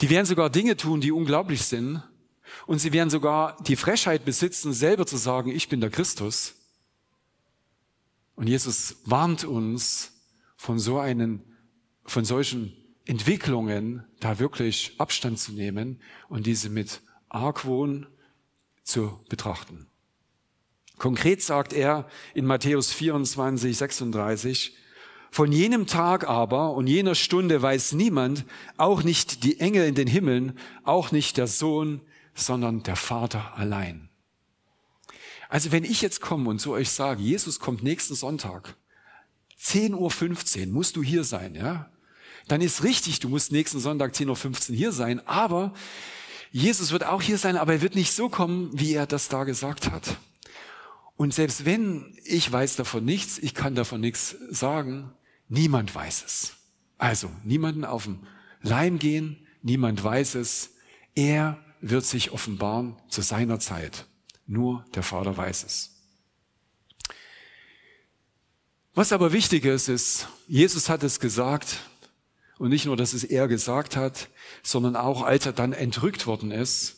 Die 0.00 0.10
werden 0.10 0.26
sogar 0.26 0.50
Dinge 0.50 0.76
tun, 0.76 1.00
die 1.00 1.12
unglaublich 1.12 1.62
sind. 1.62 2.02
Und 2.66 2.78
sie 2.78 2.92
werden 2.92 3.10
sogar 3.10 3.62
die 3.62 3.76
Frechheit 3.76 4.24
besitzen, 4.24 4.72
selber 4.72 5.06
zu 5.06 5.18
sagen, 5.18 5.50
ich 5.50 5.68
bin 5.68 5.80
der 5.80 5.90
Christus. 5.90 6.54
Und 8.34 8.46
Jesus 8.46 8.96
warnt 9.04 9.44
uns 9.44 10.12
von 10.56 10.78
so 10.78 10.98
einen, 10.98 11.42
von 12.04 12.24
solchen 12.24 12.74
Entwicklungen 13.04 14.04
da 14.20 14.38
wirklich 14.38 14.94
Abstand 14.98 15.38
zu 15.38 15.52
nehmen 15.52 16.00
und 16.28 16.46
diese 16.46 16.70
mit 16.70 17.00
Argwohn 17.28 18.06
zu 18.82 19.20
betrachten. 19.28 19.86
Konkret 20.96 21.42
sagt 21.42 21.72
er 21.74 22.08
in 22.34 22.46
Matthäus 22.46 22.92
24, 22.92 23.76
36, 23.76 24.76
von 25.30 25.52
jenem 25.52 25.86
Tag 25.86 26.28
aber 26.28 26.72
und 26.72 26.86
jener 26.86 27.14
Stunde 27.14 27.60
weiß 27.60 27.92
niemand, 27.92 28.44
auch 28.76 29.02
nicht 29.02 29.44
die 29.44 29.60
Engel 29.60 29.86
in 29.86 29.94
den 29.94 30.08
Himmeln, 30.08 30.58
auch 30.84 31.12
nicht 31.12 31.36
der 31.36 31.46
Sohn, 31.46 32.00
sondern 32.34 32.82
der 32.82 32.96
Vater 32.96 33.56
allein. 33.56 34.08
Also 35.48 35.72
wenn 35.72 35.84
ich 35.84 36.02
jetzt 36.02 36.20
komme 36.20 36.48
und 36.50 36.60
zu 36.60 36.72
euch 36.72 36.90
sage, 36.90 37.22
Jesus 37.22 37.58
kommt 37.58 37.82
nächsten 37.82 38.14
Sonntag, 38.14 38.76
10.15 39.60 40.60
Uhr 40.60 40.72
musst 40.72 40.96
du 40.96 41.02
hier 41.02 41.24
sein, 41.24 41.54
ja? 41.54 41.90
dann 42.48 42.60
ist 42.60 42.84
richtig, 42.84 43.20
du 43.20 43.28
musst 43.28 43.52
nächsten 43.52 43.80
Sonntag 43.80 44.12
10.15 44.12 44.70
Uhr 44.70 44.76
hier 44.76 44.92
sein, 44.92 45.26
aber 45.26 45.74
Jesus 46.50 46.92
wird 46.92 47.04
auch 47.04 47.22
hier 47.22 47.38
sein, 47.38 47.56
aber 47.56 47.74
er 47.74 47.82
wird 47.82 47.94
nicht 47.94 48.12
so 48.12 48.28
kommen, 48.28 48.70
wie 48.72 48.94
er 48.94 49.06
das 49.06 49.28
da 49.28 49.44
gesagt 49.44 49.90
hat. 49.90 50.16
Und 51.16 51.34
selbst 51.34 51.64
wenn 51.64 52.16
ich 52.24 52.50
weiß 52.50 52.76
davon 52.76 53.04
nichts, 53.04 53.38
ich 53.38 53.54
kann 53.54 53.74
davon 53.74 54.00
nichts 54.00 54.36
sagen, 54.50 55.12
niemand 55.48 55.94
weiß 55.94 56.24
es. 56.24 56.56
Also 56.98 57.30
niemanden 57.44 57.84
auf 57.84 58.04
den 58.04 58.26
Leim 58.62 58.98
gehen, 58.98 59.46
niemand 59.62 60.02
weiß 60.02 60.34
es. 60.36 60.74
Er 61.14 61.58
wird 61.80 62.04
sich 62.04 62.32
offenbaren 62.32 62.96
zu 63.08 63.22
seiner 63.22 63.60
Zeit. 63.60 64.06
Nur 64.46 64.84
der 64.94 65.02
Vater 65.02 65.36
weiß 65.36 65.64
es. 65.64 65.94
Was 68.94 69.12
aber 69.12 69.32
wichtig 69.32 69.64
ist, 69.64 69.88
ist, 69.88 70.28
Jesus 70.48 70.88
hat 70.88 71.04
es 71.04 71.20
gesagt, 71.20 71.78
und 72.58 72.70
nicht 72.70 72.86
nur, 72.86 72.96
dass 72.96 73.12
es 73.12 73.22
er 73.22 73.46
gesagt 73.46 73.94
hat, 73.94 74.28
sondern 74.64 74.96
auch 74.96 75.22
als 75.22 75.46
er 75.46 75.52
dann 75.52 75.72
entrückt 75.72 76.26
worden 76.26 76.50
ist, 76.50 76.96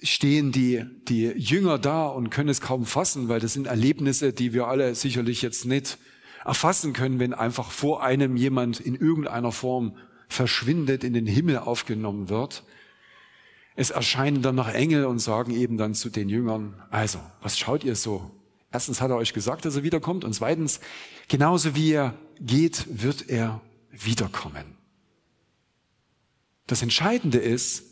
stehen 0.00 0.52
die, 0.52 0.84
die 1.08 1.26
Jünger 1.26 1.78
da 1.78 2.06
und 2.06 2.30
können 2.30 2.48
es 2.48 2.60
kaum 2.60 2.86
fassen, 2.86 3.28
weil 3.28 3.40
das 3.40 3.54
sind 3.54 3.66
Erlebnisse, 3.66 4.32
die 4.32 4.52
wir 4.52 4.68
alle 4.68 4.94
sicherlich 4.94 5.42
jetzt 5.42 5.64
nicht 5.64 5.98
erfassen 6.44 6.92
können, 6.92 7.18
wenn 7.18 7.34
einfach 7.34 7.70
vor 7.70 8.02
einem 8.02 8.36
jemand 8.36 8.80
in 8.80 8.94
irgendeiner 8.94 9.52
Form 9.52 9.96
verschwindet, 10.28 11.04
in 11.04 11.14
den 11.14 11.26
Himmel 11.26 11.58
aufgenommen 11.58 12.28
wird. 12.28 12.64
Es 13.76 13.90
erscheinen 13.90 14.42
dann 14.42 14.54
noch 14.54 14.68
Engel 14.68 15.06
und 15.06 15.18
sagen 15.18 15.52
eben 15.52 15.78
dann 15.78 15.94
zu 15.94 16.10
den 16.10 16.28
Jüngern, 16.28 16.80
also, 16.90 17.18
was 17.42 17.58
schaut 17.58 17.82
ihr 17.84 17.96
so? 17.96 18.30
Erstens 18.70 19.00
hat 19.00 19.10
er 19.10 19.16
euch 19.16 19.32
gesagt, 19.32 19.64
dass 19.64 19.76
er 19.76 19.82
wiederkommt 19.82 20.24
und 20.24 20.32
zweitens, 20.32 20.80
genauso 21.28 21.74
wie 21.74 21.92
er 21.92 22.14
geht, 22.40 22.86
wird 22.90 23.28
er 23.28 23.60
wiederkommen. 23.90 24.76
Das 26.66 26.82
Entscheidende 26.82 27.38
ist, 27.38 27.84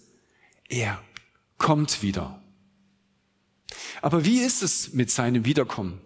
er 0.68 1.02
kommt 1.58 2.02
wieder. 2.02 2.42
Aber 4.00 4.24
wie 4.24 4.40
ist 4.40 4.62
es 4.62 4.92
mit 4.92 5.10
seinem 5.10 5.44
Wiederkommen? 5.44 6.00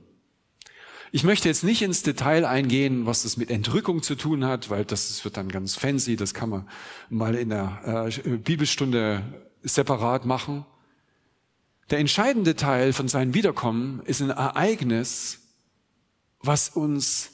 Ich 1.16 1.24
möchte 1.24 1.48
jetzt 1.48 1.64
nicht 1.64 1.80
ins 1.80 2.02
Detail 2.02 2.44
eingehen, 2.44 3.06
was 3.06 3.22
das 3.22 3.38
mit 3.38 3.50
Entrückung 3.50 4.02
zu 4.02 4.16
tun 4.16 4.44
hat, 4.44 4.68
weil 4.68 4.84
das 4.84 5.24
wird 5.24 5.38
dann 5.38 5.48
ganz 5.48 5.74
fancy, 5.74 6.14
das 6.14 6.34
kann 6.34 6.50
man 6.50 6.68
mal 7.08 7.34
in 7.34 7.48
der 7.48 8.10
äh, 8.14 8.36
Bibelstunde 8.36 9.22
separat 9.62 10.26
machen. 10.26 10.66
Der 11.88 12.00
entscheidende 12.00 12.54
Teil 12.54 12.92
von 12.92 13.08
seinem 13.08 13.32
Wiederkommen 13.32 14.02
ist 14.04 14.20
ein 14.20 14.28
Ereignis, 14.28 15.38
was 16.42 16.68
uns 16.68 17.30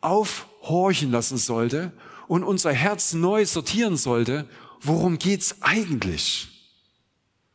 aufhorchen 0.00 1.10
lassen 1.10 1.36
sollte 1.36 1.90
und 2.28 2.44
unser 2.44 2.72
Herz 2.72 3.12
neu 3.12 3.44
sortieren 3.44 3.96
sollte 3.96 4.48
worum 4.80 5.18
geht's 5.18 5.56
eigentlich? 5.62 6.55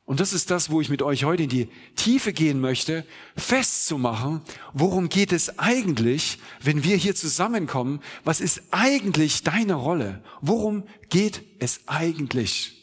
Und 0.05 0.20
das 0.20 0.34
ist 0.34 0.51
das, 0.51 0.70
wo 0.70 0.81
ich 0.81 0.89
mit 0.89 1.01
euch 1.01 1.24
heute 1.24 1.43
in 1.43 1.50
die 1.50 1.70
Tiefe 1.96 2.34
gehen 2.34 2.60
möchte, 2.60 3.05
festzumachen, 3.38 4.41
worum 4.74 5.10
geht 5.10 5.31
es 5.31 5.58
eigentlich, 5.60 6.39
wenn 6.60 6.84
wir 6.84 6.98
hier 6.98 7.15
zusammenkommen? 7.15 8.01
Was 8.24 8.41
ist 8.41 8.63
eigentlich 8.72 9.43
deine 9.43 9.75
Rolle? 9.75 10.24
Worum 10.41 10.84
geht 11.10 11.43
es 11.60 11.81
eigentlich? 11.88 12.77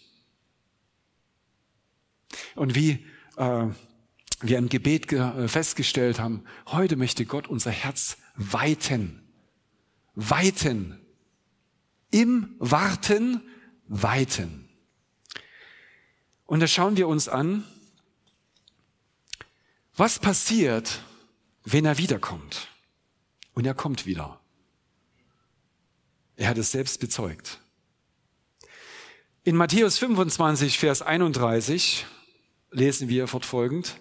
Und 2.54 2.74
wie 2.74 3.04
äh, 3.36 3.66
wir 4.40 4.58
im 4.58 4.68
Gebet 4.68 5.12
äh, 5.12 5.48
festgestellt 5.48 6.18
haben, 6.18 6.44
heute 6.66 6.96
möchte 6.96 7.26
Gott 7.26 7.48
unser 7.48 7.70
Herz 7.70 8.16
weiten. 8.36 9.22
Weiten. 10.14 10.98
Im 12.10 12.54
Warten 12.58 13.42
weiten. 13.86 14.67
Und 16.48 16.60
da 16.60 16.66
schauen 16.66 16.96
wir 16.96 17.08
uns 17.08 17.28
an, 17.28 17.62
was 19.94 20.18
passiert, 20.18 21.02
wenn 21.64 21.84
er 21.84 21.98
wiederkommt. 21.98 22.68
Und 23.52 23.66
er 23.66 23.74
kommt 23.74 24.06
wieder. 24.06 24.40
Er 26.36 26.48
hat 26.48 26.56
es 26.56 26.70
selbst 26.70 27.00
bezeugt. 27.00 27.60
In 29.44 29.56
Matthäus 29.56 29.98
25, 29.98 30.78
Vers 30.78 31.02
31 31.02 32.06
lesen 32.70 33.10
wir 33.10 33.28
fortfolgend, 33.28 34.00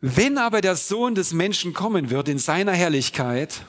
wenn 0.00 0.36
aber 0.36 0.60
der 0.60 0.76
Sohn 0.76 1.14
des 1.14 1.32
Menschen 1.32 1.72
kommen 1.72 2.10
wird 2.10 2.28
in 2.28 2.38
seiner 2.38 2.72
Herrlichkeit 2.72 3.64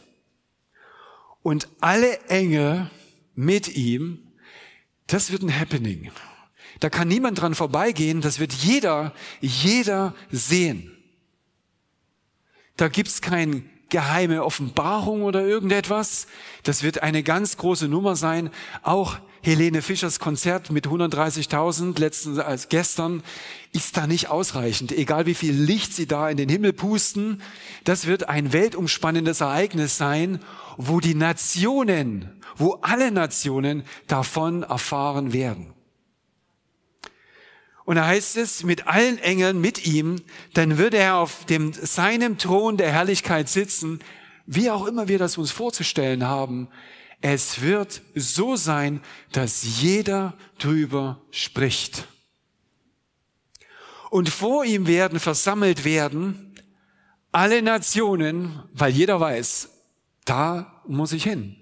und 1.43 1.69
alle 1.79 2.19
Engel 2.27 2.91
mit 3.35 3.73
ihm, 3.73 4.33
das 5.07 5.31
wird 5.31 5.43
ein 5.43 5.57
Happening. 5.57 6.11
Da 6.79 6.89
kann 6.89 7.07
niemand 7.07 7.41
dran 7.41 7.55
vorbeigehen, 7.55 8.21
das 8.21 8.39
wird 8.39 8.53
jeder, 8.53 9.13
jeder 9.41 10.13
sehen. 10.31 10.91
Da 12.77 12.87
gibt's 12.87 13.21
keine 13.21 13.63
geheime 13.89 14.43
Offenbarung 14.43 15.21
oder 15.23 15.45
irgendetwas. 15.45 16.27
Das 16.63 16.81
wird 16.81 17.03
eine 17.03 17.21
ganz 17.21 17.57
große 17.57 17.87
Nummer 17.87 18.15
sein. 18.15 18.49
Auch 18.81 19.19
Helene 19.41 19.81
Fischers 19.81 20.19
Konzert 20.19 20.71
mit 20.71 20.87
130.000 20.87 21.99
letzten 21.99 22.39
als 22.39 22.69
gestern 22.69 23.21
ist 23.71 23.97
da 23.97 24.07
nicht 24.07 24.29
ausreichend. 24.29 24.91
Egal 24.91 25.25
wie 25.25 25.35
viel 25.35 25.53
Licht 25.53 25.93
sie 25.93 26.07
da 26.07 26.29
in 26.29 26.37
den 26.37 26.49
Himmel 26.49 26.73
pusten, 26.73 27.41
das 27.83 28.07
wird 28.07 28.29
ein 28.29 28.53
weltumspannendes 28.53 29.41
Ereignis 29.41 29.97
sein, 29.97 30.39
wo 30.77 30.99
die 30.99 31.13
Nationen 31.13 32.41
wo 32.57 32.79
alle 32.81 33.11
Nationen 33.11 33.83
davon 34.07 34.63
erfahren 34.63 35.33
werden. 35.33 35.73
Und 37.85 37.97
da 37.97 38.05
heißt 38.05 38.37
es, 38.37 38.63
mit 38.63 38.87
allen 38.87 39.17
Engeln 39.17 39.59
mit 39.59 39.85
ihm, 39.85 40.21
dann 40.53 40.77
würde 40.77 40.97
er 40.97 41.17
auf 41.17 41.45
dem, 41.45 41.73
seinem 41.73 42.37
Thron 42.37 42.77
der 42.77 42.91
Herrlichkeit 42.91 43.49
sitzen, 43.49 43.99
wie 44.45 44.69
auch 44.69 44.85
immer 44.85 45.07
wir 45.07 45.19
das 45.19 45.37
uns 45.37 45.51
vorzustellen 45.51 46.25
haben. 46.25 46.69
Es 47.21 47.61
wird 47.61 48.01
so 48.15 48.55
sein, 48.55 49.01
dass 49.31 49.81
jeder 49.81 50.33
drüber 50.59 51.21
spricht. 51.31 52.07
Und 54.09 54.29
vor 54.29 54.63
ihm 54.65 54.87
werden 54.87 55.19
versammelt 55.19 55.85
werden 55.85 56.53
alle 57.31 57.61
Nationen, 57.63 58.61
weil 58.71 58.93
jeder 58.93 59.19
weiß, 59.19 59.69
da 60.23 60.83
muss 60.87 61.11
ich 61.13 61.23
hin. 61.23 61.55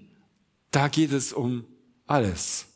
Da 0.70 0.88
geht 0.88 1.12
es 1.12 1.32
um 1.32 1.64
alles. 2.06 2.71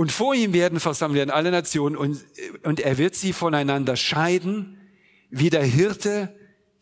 Und 0.00 0.12
vor 0.12 0.34
ihm 0.34 0.54
werden 0.54 0.80
versammelt 0.80 1.18
werden 1.18 1.30
alle 1.30 1.50
Nationen 1.50 1.94
und, 1.94 2.24
und 2.62 2.80
er 2.80 2.96
wird 2.96 3.14
sie 3.14 3.34
voneinander 3.34 3.96
scheiden, 3.96 4.80
wie 5.28 5.50
der 5.50 5.62
Hirte 5.62 6.34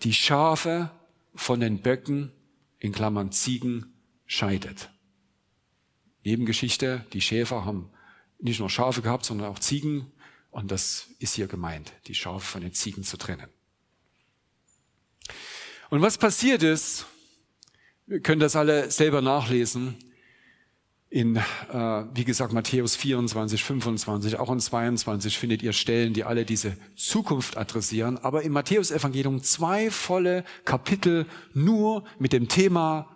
die 0.04 0.14
Schafe 0.14 0.92
von 1.34 1.58
den 1.58 1.82
Böcken, 1.82 2.30
in 2.78 2.92
Klammern 2.92 3.32
Ziegen, 3.32 3.92
scheidet. 4.26 4.90
Nebengeschichte, 6.22 7.06
die 7.12 7.20
Schäfer 7.20 7.64
haben 7.64 7.90
nicht 8.38 8.60
nur 8.60 8.70
Schafe 8.70 9.02
gehabt, 9.02 9.24
sondern 9.24 9.48
auch 9.48 9.58
Ziegen. 9.58 10.12
Und 10.52 10.70
das 10.70 11.08
ist 11.18 11.34
hier 11.34 11.48
gemeint, 11.48 11.94
die 12.06 12.14
Schafe 12.14 12.46
von 12.46 12.60
den 12.60 12.72
Ziegen 12.72 13.02
zu 13.02 13.16
trennen. 13.16 13.48
Und 15.90 16.02
was 16.02 16.18
passiert 16.18 16.62
ist, 16.62 17.04
wir 18.06 18.20
können 18.20 18.38
das 18.40 18.54
alle 18.54 18.92
selber 18.92 19.22
nachlesen, 19.22 19.96
in, 21.10 21.36
äh, 21.36 21.42
wie 22.14 22.24
gesagt, 22.24 22.52
Matthäus 22.52 22.94
24, 22.96 23.64
25, 23.64 24.38
auch 24.38 24.50
in 24.50 24.60
22 24.60 25.38
findet 25.38 25.62
ihr 25.62 25.72
Stellen, 25.72 26.12
die 26.12 26.24
alle 26.24 26.44
diese 26.44 26.76
Zukunft 26.96 27.56
adressieren. 27.56 28.18
Aber 28.18 28.42
im 28.42 28.52
Matthäus-Evangelium 28.52 29.42
zwei 29.42 29.90
volle 29.90 30.44
Kapitel 30.64 31.26
nur 31.54 32.04
mit 32.18 32.32
dem 32.32 32.48
Thema, 32.48 33.08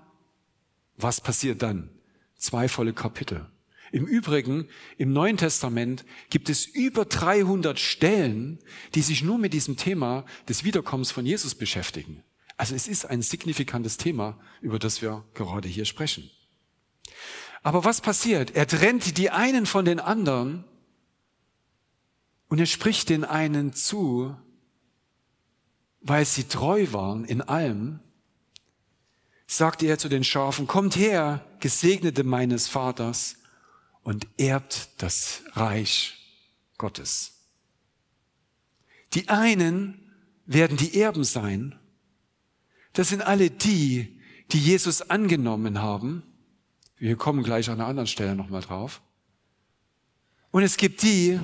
was 0.96 1.20
passiert 1.20 1.62
dann? 1.62 1.90
Zwei 2.36 2.66
volle 2.68 2.94
Kapitel. 2.94 3.46
Im 3.92 4.06
Übrigen, 4.06 4.68
im 4.96 5.12
Neuen 5.12 5.36
Testament 5.36 6.06
gibt 6.30 6.48
es 6.48 6.64
über 6.64 7.04
300 7.04 7.78
Stellen, 7.78 8.58
die 8.94 9.02
sich 9.02 9.22
nur 9.22 9.36
mit 9.36 9.52
diesem 9.52 9.76
Thema 9.76 10.24
des 10.48 10.64
Wiederkommens 10.64 11.10
von 11.10 11.26
Jesus 11.26 11.54
beschäftigen. 11.54 12.22
Also 12.56 12.74
es 12.74 12.88
ist 12.88 13.04
ein 13.04 13.20
signifikantes 13.20 13.98
Thema, 13.98 14.38
über 14.62 14.78
das 14.78 15.02
wir 15.02 15.24
gerade 15.34 15.68
hier 15.68 15.84
sprechen. 15.84 16.30
Aber 17.62 17.84
was 17.84 18.00
passiert? 18.00 18.54
Er 18.56 18.66
trennt 18.66 19.16
die 19.18 19.30
einen 19.30 19.66
von 19.66 19.84
den 19.84 20.00
anderen 20.00 20.64
und 22.48 22.58
er 22.58 22.66
spricht 22.66 23.08
den 23.08 23.24
einen 23.24 23.72
zu, 23.72 24.36
weil 26.00 26.24
sie 26.24 26.44
treu 26.44 26.88
waren 26.90 27.24
in 27.24 27.40
allem, 27.40 28.00
sagte 29.46 29.86
er 29.86 29.98
zu 29.98 30.08
den 30.08 30.24
Schafen, 30.24 30.66
kommt 30.66 30.96
her, 30.96 31.46
Gesegnete 31.60 32.24
meines 32.24 32.68
Vaters, 32.68 33.36
und 34.02 34.26
erbt 34.36 34.88
das 34.98 35.42
Reich 35.52 36.18
Gottes. 36.76 37.34
Die 39.14 39.28
einen 39.28 40.10
werden 40.44 40.76
die 40.76 41.00
Erben 41.00 41.22
sein. 41.22 41.78
Das 42.94 43.10
sind 43.10 43.22
alle 43.22 43.48
die, 43.48 44.20
die 44.50 44.58
Jesus 44.58 45.02
angenommen 45.02 45.80
haben 45.80 46.24
wir 47.02 47.16
kommen 47.16 47.42
gleich 47.42 47.68
an 47.68 47.80
einer 47.80 47.88
anderen 47.88 48.06
Stelle 48.06 48.36
nochmal 48.36 48.60
drauf. 48.60 49.02
Und 50.52 50.62
es 50.62 50.76
gibt 50.76 51.02
die, 51.02 51.40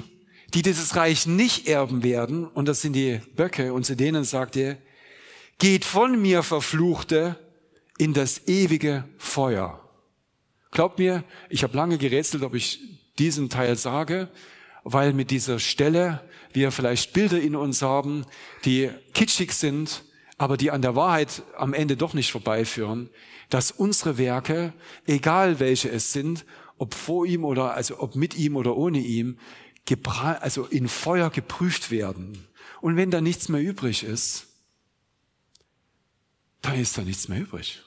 die 0.55 0.63
dieses 0.63 0.95
Reich 0.95 1.27
nicht 1.27 1.67
erben 1.67 2.05
werden, 2.05 2.47
und 2.47 2.69
das 2.69 2.81
sind 2.81 2.93
die 2.93 3.21
Böcke, 3.35 3.73
und 3.73 3.85
zu 3.85 3.97
denen 3.97 4.23
sagt 4.23 4.55
er, 4.55 4.79
geht 5.59 5.85
von 5.85 6.23
mir, 6.23 6.45
Verfluchte, 6.45 7.37
in 7.99 8.15
das 8.15 8.47
ewige 8.47 9.03
Feuer. 9.19 9.83
Glaubt 10.71 11.01
mir, 11.01 11.25
ich 11.49 11.65
habe 11.65 11.77
lange 11.77 11.99
gerätselt, 11.99 12.45
ob 12.45 12.55
ich 12.55 12.79
diesen 13.19 13.51
Teil 13.51 13.75
sage, 13.75 14.29
weil 14.85 15.13
mit 15.13 15.33
dieser 15.33 15.59
Stelle 15.59 16.23
wir 16.53 16.71
vielleicht 16.71 17.13
Bilder 17.15 17.41
in 17.41 17.57
uns 17.57 17.83
haben, 17.83 18.25
die 18.65 18.91
kitschig 19.13 19.51
sind, 19.51 20.05
aber 20.37 20.57
die 20.57 20.71
an 20.71 20.83
der 20.83 20.95
Wahrheit 20.95 21.43
am 21.57 21.75
Ende 21.75 21.97
doch 21.97 22.15
nicht 22.15 22.31
vorbeiführen 22.31 23.11
dass 23.49 23.71
unsere 23.71 24.19
Werke, 24.19 24.73
egal 25.07 25.61
welche 25.61 25.91
es 25.91 26.13
sind, 26.13 26.45
ob 26.77 26.95
vor 26.95 27.27
ihm 27.27 27.45
oder, 27.45 27.75
also 27.75 28.01
ob 28.01 28.15
mit 28.15 28.37
ihm 28.37 28.57
oder 28.57 28.77
ohne 28.77 28.99
ihm, 28.99 29.39
also 30.41 30.67
in 30.67 30.87
Feuer 30.89 31.31
geprüft 31.31 31.91
werden. 31.91 32.47
Und 32.81 32.97
wenn 32.97 33.11
da 33.11 33.21
nichts 33.21 33.49
mehr 33.49 33.63
übrig 33.63 34.05
ist, 34.05 34.47
dann 36.61 36.79
ist 36.79 36.99
da 36.99 37.03
nichts 37.03 37.29
mehr 37.29 37.41
übrig. 37.41 37.83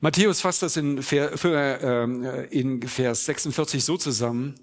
Matthäus 0.00 0.40
fasst 0.40 0.62
das 0.62 0.76
in, 0.76 0.98
äh, 0.98 2.88
Vers 2.88 3.24
46 3.24 3.84
so 3.84 3.96
zusammen, 3.96 4.56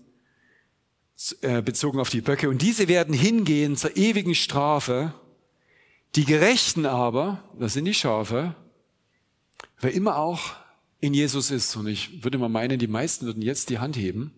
äh, 1.42 1.62
bezogen 1.62 2.00
auf 2.00 2.10
die 2.10 2.22
Böcke. 2.22 2.50
Und 2.50 2.62
diese 2.62 2.88
werden 2.90 3.14
hingehen 3.14 3.78
zur 3.78 3.96
ewigen 3.96 4.36
Strafe, 4.36 5.14
die 6.16 6.26
Gerechten 6.26 6.86
aber, 6.86 7.44
das 7.60 7.74
sind 7.74 7.86
die 7.86 7.94
Schafe, 7.94 8.56
wer 9.80 9.94
immer 9.94 10.18
auch 10.18 10.56
in 11.00 11.14
Jesus 11.14 11.52
ist, 11.52 11.76
und 11.76 11.88
ich 11.88 12.24
würde 12.24 12.38
mal 12.38 12.50
meinen, 12.50 12.80
die 12.80 12.88
meisten 12.88 13.26
würden 13.26 13.42
jetzt 13.42 13.70
die 13.70 13.80
Hand 13.80 13.96
heben, 13.96 14.34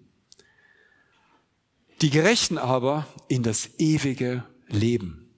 die 2.02 2.10
Gerechten 2.10 2.58
aber 2.58 3.08
in 3.28 3.44
das 3.44 3.80
ewige 3.80 4.44
Leben. 4.68 5.30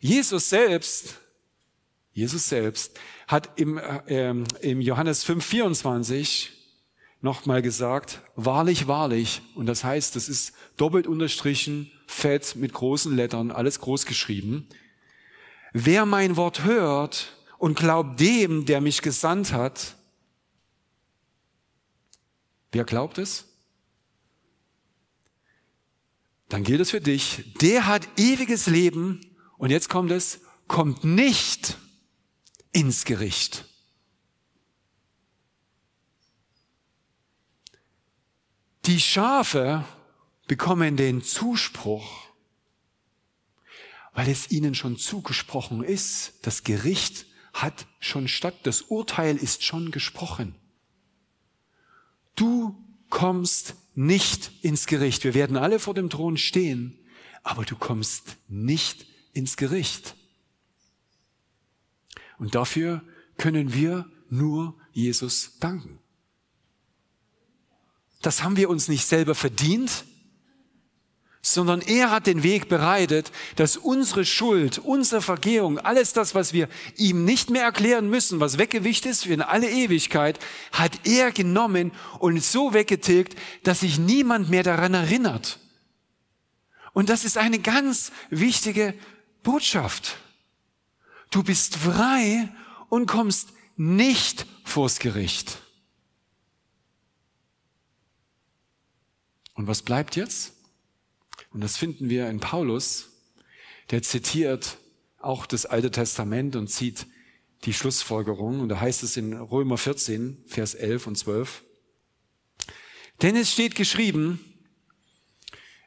Jesus 0.00 0.50
selbst, 0.50 1.18
Jesus 2.12 2.48
selbst 2.48 2.98
hat 3.26 3.58
im, 3.58 3.78
äh, 3.78 4.30
im 4.60 4.80
Johannes 4.80 5.24
5, 5.24 5.44
24 5.44 6.52
nochmal 7.20 7.62
gesagt, 7.62 8.22
wahrlich, 8.36 8.86
wahrlich, 8.86 9.42
und 9.54 9.66
das 9.66 9.84
heißt, 9.84 10.14
das 10.16 10.28
ist 10.28 10.52
doppelt 10.76 11.06
unterstrichen, 11.06 11.90
fett, 12.06 12.56
mit 12.56 12.72
großen 12.72 13.14
Lettern, 13.14 13.50
alles 13.50 13.80
groß 13.80 14.06
geschrieben. 14.06 14.68
Wer 15.72 16.06
mein 16.06 16.36
Wort 16.36 16.64
hört 16.64 17.36
und 17.58 17.76
glaubt 17.76 18.20
dem, 18.20 18.64
der 18.64 18.80
mich 18.80 19.02
gesandt 19.02 19.52
hat, 19.52 19.96
wer 22.72 22.84
glaubt 22.84 23.18
es? 23.18 23.44
Dann 26.48 26.62
gilt 26.62 26.80
es 26.80 26.92
für 26.92 27.00
dich, 27.00 27.52
der 27.60 27.86
hat 27.86 28.08
ewiges 28.16 28.66
Leben 28.66 29.20
und 29.58 29.70
jetzt 29.70 29.88
kommt 29.88 30.12
es, 30.12 30.40
kommt 30.68 31.02
nicht 31.02 31.76
ins 32.72 33.04
Gericht. 33.04 33.64
Die 38.84 39.00
Schafe 39.00 39.84
bekommen 40.46 40.96
den 40.96 41.22
Zuspruch, 41.22 42.28
weil 44.12 44.28
es 44.28 44.50
ihnen 44.50 44.74
schon 44.74 44.96
zugesprochen 44.96 45.82
ist. 45.82 46.34
Das 46.42 46.64
Gericht 46.64 47.26
hat 47.52 47.86
schon 48.00 48.28
statt, 48.28 48.54
das 48.64 48.82
Urteil 48.82 49.36
ist 49.36 49.64
schon 49.64 49.90
gesprochen. 49.90 50.54
Du 52.34 52.76
kommst 53.10 53.74
nicht 53.94 54.52
ins 54.62 54.86
Gericht. 54.86 55.24
Wir 55.24 55.34
werden 55.34 55.56
alle 55.56 55.78
vor 55.78 55.94
dem 55.94 56.10
Thron 56.10 56.36
stehen, 56.36 56.98
aber 57.42 57.64
du 57.64 57.76
kommst 57.76 58.36
nicht 58.48 59.06
ins 59.32 59.56
Gericht. 59.56 60.14
Und 62.38 62.54
dafür 62.54 63.02
können 63.38 63.72
wir 63.72 64.10
nur 64.28 64.76
Jesus 64.92 65.58
danken. 65.58 65.98
Das 68.22 68.42
haben 68.42 68.56
wir 68.56 68.68
uns 68.68 68.88
nicht 68.88 69.06
selber 69.06 69.34
verdient, 69.34 70.04
sondern 71.52 71.80
er 71.80 72.10
hat 72.10 72.26
den 72.26 72.42
Weg 72.42 72.68
bereitet, 72.68 73.30
dass 73.54 73.76
unsere 73.76 74.24
Schuld, 74.24 74.78
unsere 74.78 75.22
Vergehung, 75.22 75.78
alles 75.78 76.12
das, 76.12 76.34
was 76.34 76.52
wir 76.52 76.68
ihm 76.96 77.24
nicht 77.24 77.50
mehr 77.50 77.62
erklären 77.62 78.10
müssen, 78.10 78.40
was 78.40 78.58
weggewicht 78.58 79.06
ist 79.06 79.24
für 79.24 79.32
in 79.32 79.42
alle 79.42 79.70
Ewigkeit, 79.70 80.40
hat 80.72 81.00
er 81.04 81.30
genommen 81.30 81.92
und 82.18 82.42
so 82.42 82.72
weggetilgt, 82.72 83.36
dass 83.62 83.80
sich 83.80 83.98
niemand 83.98 84.50
mehr 84.50 84.64
daran 84.64 84.94
erinnert. 84.94 85.60
Und 86.92 87.10
das 87.10 87.24
ist 87.24 87.38
eine 87.38 87.60
ganz 87.60 88.10
wichtige 88.30 88.94
Botschaft. 89.42 90.16
Du 91.30 91.44
bist 91.44 91.76
frei 91.76 92.48
und 92.88 93.06
kommst 93.06 93.50
nicht 93.76 94.46
vors 94.64 94.98
Gericht. 94.98 95.58
Und 99.54 99.68
was 99.68 99.82
bleibt 99.82 100.16
jetzt? 100.16 100.55
Und 101.52 101.62
das 101.62 101.76
finden 101.76 102.10
wir 102.10 102.28
in 102.28 102.40
Paulus, 102.40 103.10
der 103.90 104.02
zitiert 104.02 104.78
auch 105.18 105.46
das 105.46 105.66
Alte 105.66 105.90
Testament 105.90 106.56
und 106.56 106.68
zieht 106.68 107.06
die 107.64 107.72
Schlussfolgerung. 107.72 108.60
Und 108.60 108.68
da 108.68 108.80
heißt 108.80 109.02
es 109.02 109.16
in 109.16 109.32
Römer 109.32 109.78
14, 109.78 110.44
Vers 110.46 110.74
11 110.74 111.06
und 111.06 111.16
12, 111.16 111.62
Denn 113.22 113.36
es 113.36 113.52
steht 113.52 113.74
geschrieben, 113.74 114.40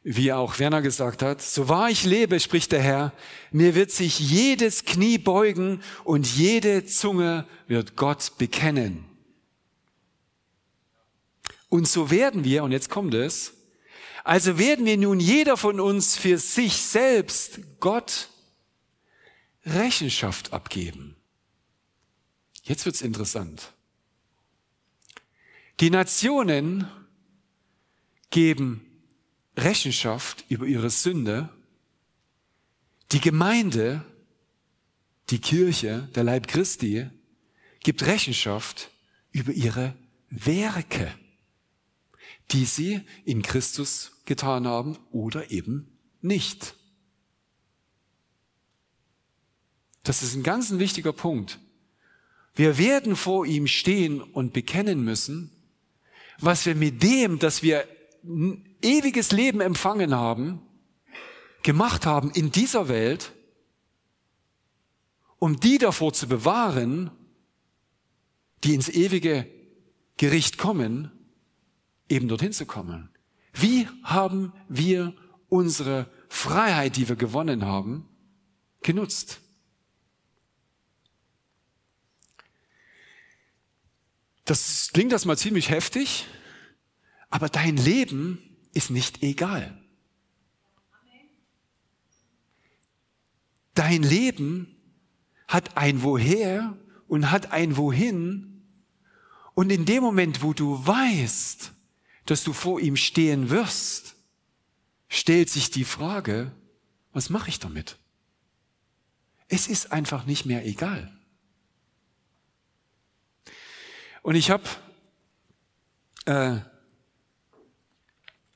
wie 0.02 0.32
auch 0.32 0.58
Werner 0.58 0.80
gesagt 0.80 1.22
hat, 1.22 1.42
so 1.42 1.68
wahr 1.68 1.90
ich 1.90 2.04
lebe, 2.04 2.40
spricht 2.40 2.72
der 2.72 2.82
Herr, 2.82 3.12
mir 3.52 3.74
wird 3.74 3.90
sich 3.90 4.18
jedes 4.18 4.84
Knie 4.84 5.18
beugen 5.18 5.82
und 6.04 6.26
jede 6.26 6.86
Zunge 6.86 7.46
wird 7.66 7.96
Gott 7.96 8.32
bekennen. 8.38 9.04
Und 11.68 11.86
so 11.86 12.10
werden 12.10 12.44
wir, 12.44 12.64
und 12.64 12.72
jetzt 12.72 12.88
kommt 12.88 13.14
es, 13.14 13.52
also 14.30 14.58
werden 14.58 14.86
wir 14.86 14.96
nun 14.96 15.18
jeder 15.18 15.56
von 15.56 15.80
uns 15.80 16.16
für 16.16 16.38
sich 16.38 16.76
selbst 16.76 17.58
Gott 17.80 18.28
Rechenschaft 19.66 20.52
abgeben. 20.52 21.16
Jetzt 22.62 22.86
wird's 22.86 23.02
interessant. 23.02 23.72
Die 25.80 25.90
Nationen 25.90 26.86
geben 28.30 28.86
Rechenschaft 29.56 30.44
über 30.48 30.66
ihre 30.66 30.90
Sünde. 30.90 31.48
Die 33.10 33.20
Gemeinde, 33.20 34.04
die 35.30 35.40
Kirche, 35.40 36.08
der 36.14 36.22
Leib 36.22 36.46
Christi, 36.46 37.10
gibt 37.80 38.06
Rechenschaft 38.06 38.92
über 39.32 39.50
ihre 39.50 39.96
Werke, 40.28 41.12
die 42.52 42.64
sie 42.64 43.00
in 43.24 43.42
Christus 43.42 44.22
getan 44.24 44.66
haben 44.66 44.98
oder 45.10 45.50
eben 45.50 45.96
nicht. 46.20 46.74
Das 50.02 50.22
ist 50.22 50.34
ein 50.34 50.42
ganz 50.42 50.70
wichtiger 50.72 51.12
Punkt. 51.12 51.58
Wir 52.54 52.78
werden 52.78 53.16
vor 53.16 53.46
ihm 53.46 53.66
stehen 53.66 54.20
und 54.20 54.52
bekennen 54.52 55.04
müssen, 55.04 55.50
was 56.38 56.66
wir 56.66 56.74
mit 56.74 57.02
dem, 57.02 57.38
dass 57.38 57.62
wir 57.62 57.86
ewiges 58.82 59.30
Leben 59.30 59.60
empfangen 59.60 60.14
haben, 60.14 60.60
gemacht 61.62 62.06
haben 62.06 62.30
in 62.30 62.50
dieser 62.50 62.88
Welt, 62.88 63.32
um 65.38 65.60
die 65.60 65.78
davor 65.78 66.12
zu 66.12 66.28
bewahren, 66.28 67.10
die 68.64 68.74
ins 68.74 68.88
ewige 68.88 69.46
Gericht 70.16 70.58
kommen, 70.58 71.10
eben 72.10 72.28
dorthin 72.28 72.52
zu 72.52 72.66
kommen. 72.66 73.08
Wie 73.54 73.88
haben 74.02 74.52
wir 74.68 75.14
unsere 75.48 76.10
Freiheit, 76.28 76.96
die 76.96 77.08
wir 77.08 77.16
gewonnen 77.16 77.64
haben, 77.64 78.08
genutzt? 78.82 79.40
Das 84.44 84.90
klingt 84.92 85.12
das 85.12 85.24
mal 85.24 85.38
ziemlich 85.38 85.70
heftig, 85.70 86.26
aber 87.30 87.48
dein 87.48 87.76
Leben 87.76 88.38
ist 88.72 88.90
nicht 88.90 89.22
egal. 89.22 89.76
Dein 93.74 94.02
Leben 94.02 94.76
hat 95.46 95.76
ein 95.76 96.02
Woher 96.02 96.76
und 97.06 97.30
hat 97.30 97.52
ein 97.52 97.76
Wohin. 97.76 98.66
Und 99.54 99.70
in 99.70 99.84
dem 99.84 100.02
Moment, 100.02 100.42
wo 100.42 100.52
du 100.52 100.84
weißt, 100.84 101.72
dass 102.30 102.44
du 102.44 102.52
vor 102.52 102.78
ihm 102.78 102.94
stehen 102.94 103.50
wirst, 103.50 104.14
stellt 105.08 105.50
sich 105.50 105.72
die 105.72 105.84
Frage, 105.84 106.52
was 107.12 107.28
mache 107.28 107.48
ich 107.48 107.58
damit? 107.58 107.96
Es 109.48 109.66
ist 109.66 109.90
einfach 109.90 110.26
nicht 110.26 110.46
mehr 110.46 110.64
egal. 110.64 111.12
Und 114.22 114.36
ich 114.36 114.52
habe 114.52 114.62
äh, 116.26 116.58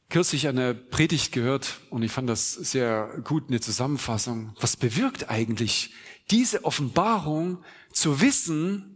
kürzlich 0.09 0.47
eine 0.47 0.73
Predigt 0.73 1.33
gehört 1.33 1.81
und 1.91 2.05
ich 2.05 2.13
fand 2.13 2.29
das 2.29 2.53
sehr 2.53 3.23
gut, 3.25 3.49
eine 3.49 3.61
Zusammenfassung. 3.61 4.55
Was 4.61 4.77
bewirkt 4.77 5.31
eigentlich 5.31 5.93
diese 6.31 6.65
Offenbarung 6.65 7.65
zu 7.93 8.21
wissen, 8.21 8.94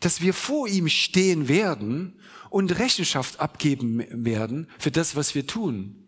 dass 0.00 0.20
wir 0.20 0.34
vor 0.34 0.68
ihm 0.68 0.88
stehen 0.88 1.48
werden 1.48 2.20
und 2.50 2.78
Rechenschaft 2.78 3.40
abgeben 3.40 4.04
werden 4.24 4.68
für 4.78 4.90
das, 4.90 5.16
was 5.16 5.34
wir 5.34 5.46
tun? 5.46 6.06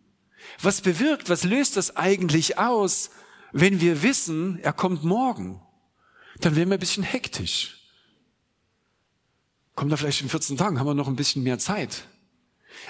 Was 0.60 0.80
bewirkt, 0.80 1.28
was 1.28 1.44
löst 1.44 1.76
das 1.76 1.96
eigentlich 1.96 2.58
aus, 2.58 3.10
wenn 3.52 3.80
wir 3.80 4.02
wissen, 4.02 4.58
er 4.62 4.72
kommt 4.72 5.04
morgen? 5.04 5.60
Dann 6.40 6.56
werden 6.56 6.70
wir 6.70 6.76
ein 6.76 6.80
bisschen 6.80 7.02
hektisch. 7.02 7.78
Kommt 9.74 9.92
er 9.92 9.98
vielleicht 9.98 10.22
in 10.22 10.28
14 10.28 10.56
Tagen, 10.56 10.78
haben 10.78 10.86
wir 10.86 10.94
noch 10.94 11.08
ein 11.08 11.16
bisschen 11.16 11.42
mehr 11.42 11.58
Zeit. 11.58 12.08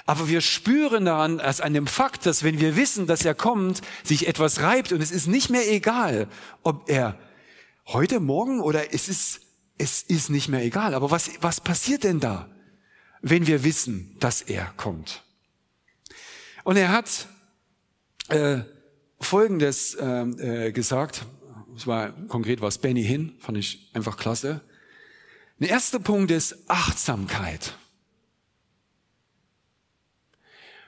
Aber 0.05 0.27
wir 0.27 0.41
spüren 0.41 1.05
daran, 1.05 1.39
als 1.39 1.61
an 1.61 1.73
dem 1.73 1.87
Fakt, 1.87 2.25
dass 2.25 2.43
wenn 2.43 2.59
wir 2.59 2.75
wissen, 2.75 3.07
dass 3.07 3.25
er 3.25 3.35
kommt, 3.35 3.81
sich 4.03 4.27
etwas 4.27 4.61
reibt 4.61 4.91
und 4.91 5.01
es 5.01 5.11
ist 5.11 5.27
nicht 5.27 5.49
mehr 5.49 5.71
egal, 5.71 6.27
ob 6.63 6.89
er 6.89 7.17
heute, 7.87 8.19
morgen 8.19 8.59
oder 8.59 8.93
es 8.93 9.09
ist, 9.09 9.41
es 9.79 10.03
ist 10.03 10.29
nicht 10.29 10.49
mehr 10.49 10.63
egal. 10.63 10.93
Aber 10.93 11.09
was, 11.09 11.31
was 11.41 11.61
passiert 11.61 12.03
denn 12.03 12.19
da, 12.19 12.47
wenn 13.21 13.47
wir 13.47 13.63
wissen, 13.63 14.15
dass 14.19 14.43
er 14.43 14.65
kommt? 14.77 15.23
Und 16.63 16.77
er 16.77 16.89
hat 16.89 17.27
äh, 18.27 18.59
Folgendes 19.19 19.95
äh, 19.95 20.05
äh, 20.05 20.71
gesagt, 20.71 21.25
es 21.75 21.87
war 21.87 22.11
konkret 22.27 22.61
was 22.61 22.77
Benny 22.77 23.03
Hinn, 23.03 23.35
fand 23.39 23.57
ich 23.57 23.89
einfach 23.93 24.17
klasse. 24.17 24.61
Ein 25.59 25.65
erster 25.65 25.99
Punkt 25.99 26.29
ist 26.31 26.69
Achtsamkeit. 26.69 27.77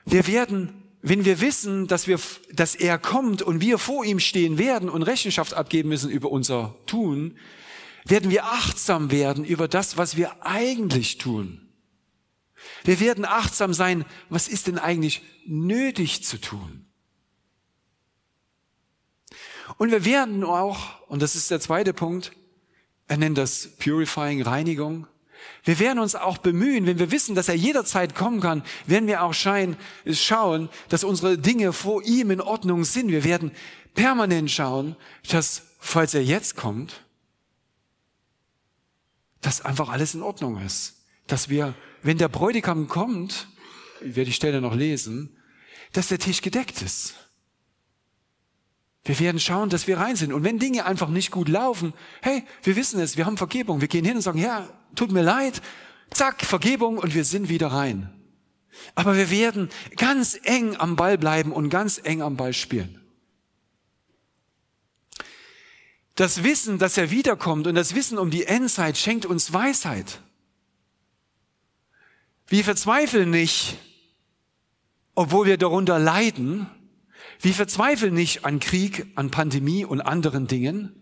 Wir 0.04 0.26
werden, 0.26 0.82
wenn 1.02 1.24
wir 1.24 1.40
wissen, 1.40 1.88
dass 1.88 2.06
wir, 2.06 2.18
dass 2.52 2.74
er 2.74 2.98
kommt 2.98 3.42
und 3.42 3.60
wir 3.60 3.78
vor 3.78 4.04
ihm 4.04 4.18
stehen 4.18 4.58
werden 4.58 4.88
und 4.88 5.02
Rechenschaft 5.02 5.54
abgeben 5.54 5.88
müssen 5.88 6.10
über 6.10 6.30
unser 6.30 6.74
Tun, 6.86 7.38
werden 8.04 8.30
wir 8.30 8.44
achtsam 8.46 9.10
werden 9.10 9.44
über 9.44 9.68
das, 9.68 9.96
was 9.96 10.16
wir 10.16 10.44
eigentlich 10.44 11.18
tun. 11.18 11.68
Wir 12.84 13.00
werden 13.00 13.24
achtsam 13.24 13.74
sein, 13.74 14.04
was 14.28 14.48
ist 14.48 14.66
denn 14.66 14.78
eigentlich 14.78 15.22
nötig 15.46 16.24
zu 16.24 16.40
tun? 16.40 16.86
Und 19.78 19.90
wir 19.90 20.04
werden 20.04 20.44
auch, 20.44 21.00
und 21.08 21.22
das 21.22 21.34
ist 21.34 21.50
der 21.50 21.60
zweite 21.60 21.92
Punkt, 21.92 22.32
er 23.08 23.16
nennt 23.16 23.38
das 23.38 23.76
Purifying, 23.78 24.42
Reinigung, 24.42 25.06
wir 25.64 25.78
werden 25.78 25.98
uns 25.98 26.14
auch 26.14 26.38
bemühen, 26.38 26.86
wenn 26.86 26.98
wir 26.98 27.10
wissen, 27.10 27.34
dass 27.34 27.48
er 27.48 27.54
jederzeit 27.54 28.14
kommen 28.14 28.40
kann, 28.40 28.62
werden 28.86 29.08
wir 29.08 29.22
auch 29.22 29.34
schauen, 29.34 29.76
dass 30.88 31.04
unsere 31.04 31.38
Dinge 31.38 31.72
vor 31.72 32.02
ihm 32.02 32.30
in 32.30 32.40
Ordnung 32.40 32.84
sind. 32.84 33.08
Wir 33.08 33.24
werden 33.24 33.52
permanent 33.94 34.50
schauen, 34.50 34.96
dass, 35.28 35.62
falls 35.78 36.14
er 36.14 36.24
jetzt 36.24 36.56
kommt, 36.56 37.01
dass 39.42 39.60
einfach 39.60 39.90
alles 39.90 40.14
in 40.14 40.22
Ordnung 40.22 40.64
ist. 40.64 41.04
Dass 41.26 41.50
wir, 41.50 41.74
wenn 42.02 42.16
der 42.16 42.28
Bräutigam 42.28 42.88
kommt, 42.88 43.48
ich 44.00 44.16
werde 44.16 44.26
die 44.26 44.32
Stelle 44.32 44.60
noch 44.60 44.74
lesen, 44.74 45.36
dass 45.92 46.08
der 46.08 46.18
Tisch 46.18 46.40
gedeckt 46.40 46.80
ist. 46.80 47.14
Wir 49.04 49.18
werden 49.18 49.40
schauen, 49.40 49.68
dass 49.68 49.86
wir 49.88 49.98
rein 49.98 50.16
sind. 50.16 50.32
Und 50.32 50.44
wenn 50.44 50.58
Dinge 50.58 50.86
einfach 50.86 51.08
nicht 51.08 51.32
gut 51.32 51.48
laufen, 51.48 51.92
hey, 52.22 52.44
wir 52.62 52.76
wissen 52.76 53.00
es, 53.00 53.16
wir 53.16 53.26
haben 53.26 53.36
Vergebung. 53.36 53.80
Wir 53.80 53.88
gehen 53.88 54.04
hin 54.04 54.16
und 54.16 54.22
sagen, 54.22 54.38
ja, 54.38 54.68
tut 54.94 55.10
mir 55.10 55.22
leid. 55.22 55.60
Zack, 56.10 56.44
Vergebung 56.44 56.98
und 56.98 57.14
wir 57.14 57.24
sind 57.24 57.48
wieder 57.48 57.68
rein. 57.68 58.10
Aber 58.94 59.16
wir 59.16 59.30
werden 59.30 59.70
ganz 59.96 60.38
eng 60.44 60.76
am 60.76 60.96
Ball 60.96 61.18
bleiben 61.18 61.52
und 61.52 61.68
ganz 61.68 62.00
eng 62.02 62.22
am 62.22 62.36
Ball 62.36 62.52
spielen. 62.52 63.01
Das 66.14 66.44
Wissen, 66.44 66.78
dass 66.78 66.98
er 66.98 67.10
wiederkommt 67.10 67.66
und 67.66 67.74
das 67.74 67.94
Wissen 67.94 68.18
um 68.18 68.30
die 68.30 68.44
Endzeit 68.44 68.98
schenkt 68.98 69.24
uns 69.24 69.52
Weisheit. 69.52 70.20
Wir 72.46 72.64
verzweifeln 72.64 73.30
nicht, 73.30 73.78
obwohl 75.14 75.46
wir 75.46 75.56
darunter 75.56 75.98
leiden, 75.98 76.66
wir 77.40 77.54
verzweifeln 77.54 78.14
nicht 78.14 78.44
an 78.44 78.60
Krieg, 78.60 79.06
an 79.14 79.30
Pandemie 79.30 79.84
und 79.84 80.00
anderen 80.00 80.46
Dingen, 80.46 81.01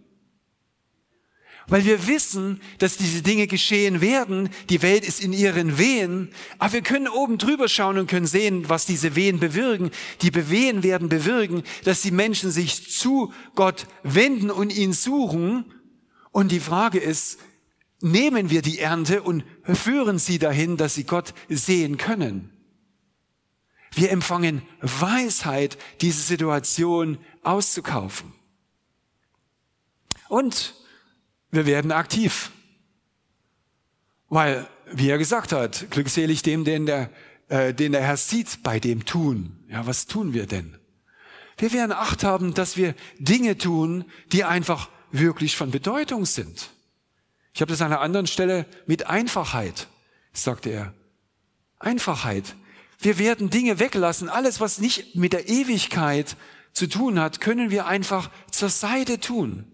weil 1.70 1.84
wir 1.84 2.06
wissen, 2.06 2.60
dass 2.78 2.96
diese 2.96 3.22
Dinge 3.22 3.46
geschehen 3.46 4.00
werden. 4.00 4.50
Die 4.68 4.82
Welt 4.82 5.04
ist 5.04 5.22
in 5.22 5.32
ihren 5.32 5.78
Wehen, 5.78 6.30
aber 6.58 6.74
wir 6.74 6.82
können 6.82 7.08
oben 7.08 7.38
drüber 7.38 7.68
schauen 7.68 7.96
und 7.96 8.10
können 8.10 8.26
sehen, 8.26 8.68
was 8.68 8.84
diese 8.84 9.14
Wehen 9.14 9.40
bewirken. 9.40 9.90
Die 10.20 10.30
Bewehen 10.30 10.82
werden 10.82 11.08
bewirken, 11.08 11.62
dass 11.84 12.02
die 12.02 12.10
Menschen 12.10 12.50
sich 12.50 12.90
zu 12.90 13.32
Gott 13.54 13.86
wenden 14.02 14.50
und 14.50 14.76
ihn 14.76 14.92
suchen. 14.92 15.64
Und 16.32 16.52
die 16.52 16.60
Frage 16.60 16.98
ist, 16.98 17.38
nehmen 18.00 18.50
wir 18.50 18.62
die 18.62 18.80
Ernte 18.80 19.22
und 19.22 19.44
führen 19.64 20.18
sie 20.18 20.38
dahin, 20.38 20.76
dass 20.76 20.94
sie 20.94 21.04
Gott 21.04 21.34
sehen 21.48 21.96
können? 21.96 22.50
Wir 23.92 24.10
empfangen 24.10 24.62
Weisheit, 24.80 25.78
diese 26.00 26.22
Situation 26.22 27.18
auszukaufen. 27.42 28.32
Und 30.28 30.74
wir 31.50 31.66
werden 31.66 31.92
aktiv. 31.92 32.50
Weil, 34.28 34.66
wie 34.92 35.08
er 35.08 35.18
gesagt 35.18 35.52
hat, 35.52 35.86
glückselig 35.90 36.42
dem, 36.42 36.64
den 36.64 36.86
der 36.86 37.10
äh, 37.50 37.74
den 37.74 37.92
der 37.92 38.02
Herr 38.02 38.16
sieht 38.16 38.62
bei 38.62 38.80
dem 38.80 39.04
Tun. 39.04 39.58
Ja, 39.68 39.86
was 39.86 40.06
tun 40.06 40.32
wir 40.32 40.46
denn? 40.46 40.78
Wir 41.58 41.72
werden 41.72 41.92
Acht 41.92 42.24
haben, 42.24 42.54
dass 42.54 42.76
wir 42.76 42.94
Dinge 43.18 43.58
tun, 43.58 44.04
die 44.32 44.44
einfach 44.44 44.88
wirklich 45.10 45.56
von 45.56 45.70
Bedeutung 45.70 46.24
sind. 46.24 46.70
Ich 47.52 47.60
habe 47.60 47.70
das 47.70 47.82
an 47.82 47.88
einer 47.88 48.00
anderen 48.00 48.28
Stelle 48.28 48.66
mit 48.86 49.08
Einfachheit, 49.08 49.88
sagte 50.32 50.70
er. 50.70 50.94
Einfachheit. 51.80 52.54
Wir 53.00 53.18
werden 53.18 53.50
Dinge 53.50 53.78
weglassen. 53.80 54.28
Alles, 54.28 54.60
was 54.60 54.78
nicht 54.78 55.16
mit 55.16 55.32
der 55.32 55.48
Ewigkeit 55.48 56.36
zu 56.72 56.86
tun 56.86 57.18
hat, 57.18 57.40
können 57.40 57.70
wir 57.70 57.86
einfach 57.86 58.30
zur 58.50 58.68
Seite 58.68 59.18
tun. 59.18 59.69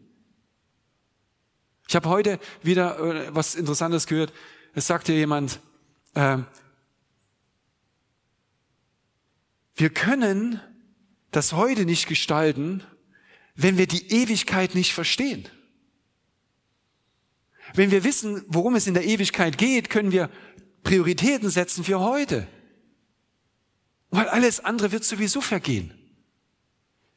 Ich 1.88 1.94
habe 1.94 2.08
heute 2.08 2.40
wieder 2.62 2.98
äh, 2.98 3.34
was 3.34 3.54
Interessantes 3.54 4.06
gehört. 4.06 4.32
Es 4.74 4.86
sagte 4.86 5.12
jemand, 5.12 5.60
äh, 6.14 6.38
wir 9.76 9.90
können 9.90 10.60
das 11.30 11.52
heute 11.52 11.84
nicht 11.84 12.08
gestalten, 12.08 12.82
wenn 13.54 13.78
wir 13.78 13.86
die 13.86 14.10
Ewigkeit 14.12 14.74
nicht 14.74 14.92
verstehen. 14.92 15.48
Wenn 17.74 17.90
wir 17.90 18.04
wissen, 18.04 18.44
worum 18.48 18.74
es 18.74 18.86
in 18.86 18.94
der 18.94 19.04
Ewigkeit 19.04 19.58
geht, 19.58 19.90
können 19.90 20.12
wir 20.12 20.30
Prioritäten 20.82 21.50
setzen 21.50 21.84
für 21.84 22.00
heute. 22.00 22.46
Weil 24.10 24.28
alles 24.28 24.60
andere 24.60 24.92
wird 24.92 25.04
sowieso 25.04 25.40
vergehen. 25.40 25.92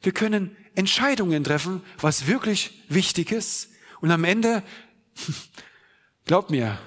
Wir 0.02 0.12
können 0.12 0.56
Entscheidungen 0.74 1.44
treffen, 1.44 1.82
was 1.98 2.26
wirklich 2.26 2.84
wichtig 2.88 3.32
ist. 3.32 3.69
Und 4.00 4.10
am 4.10 4.24
Ende, 4.24 4.62
glaubt 6.24 6.50
mir, 6.50 6.78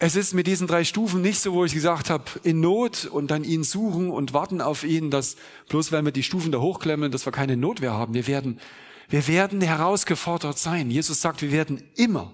es 0.00 0.14
ist 0.14 0.32
mit 0.32 0.46
diesen 0.46 0.68
drei 0.68 0.84
Stufen 0.84 1.22
nicht 1.22 1.40
so, 1.40 1.52
wo 1.54 1.64
ich 1.64 1.74
gesagt 1.74 2.08
habe, 2.08 2.24
in 2.44 2.60
Not 2.60 3.06
und 3.06 3.32
dann 3.32 3.42
ihn 3.42 3.64
suchen 3.64 4.10
und 4.10 4.32
warten 4.32 4.60
auf 4.60 4.84
ihn, 4.84 5.10
dass 5.10 5.36
bloß 5.68 5.90
wenn 5.90 6.04
wir 6.04 6.12
die 6.12 6.22
Stufen 6.22 6.52
da 6.52 6.60
hochklemmen, 6.60 7.10
dass 7.10 7.26
wir 7.26 7.32
keine 7.32 7.56
Notwehr 7.56 7.92
haben. 7.92 8.14
Wir 8.14 8.28
werden, 8.28 8.60
wir 9.08 9.26
werden 9.26 9.60
herausgefordert 9.60 10.56
sein. 10.56 10.90
Jesus 10.90 11.20
sagt, 11.20 11.42
wir 11.42 11.50
werden 11.50 11.82
immer, 11.96 12.32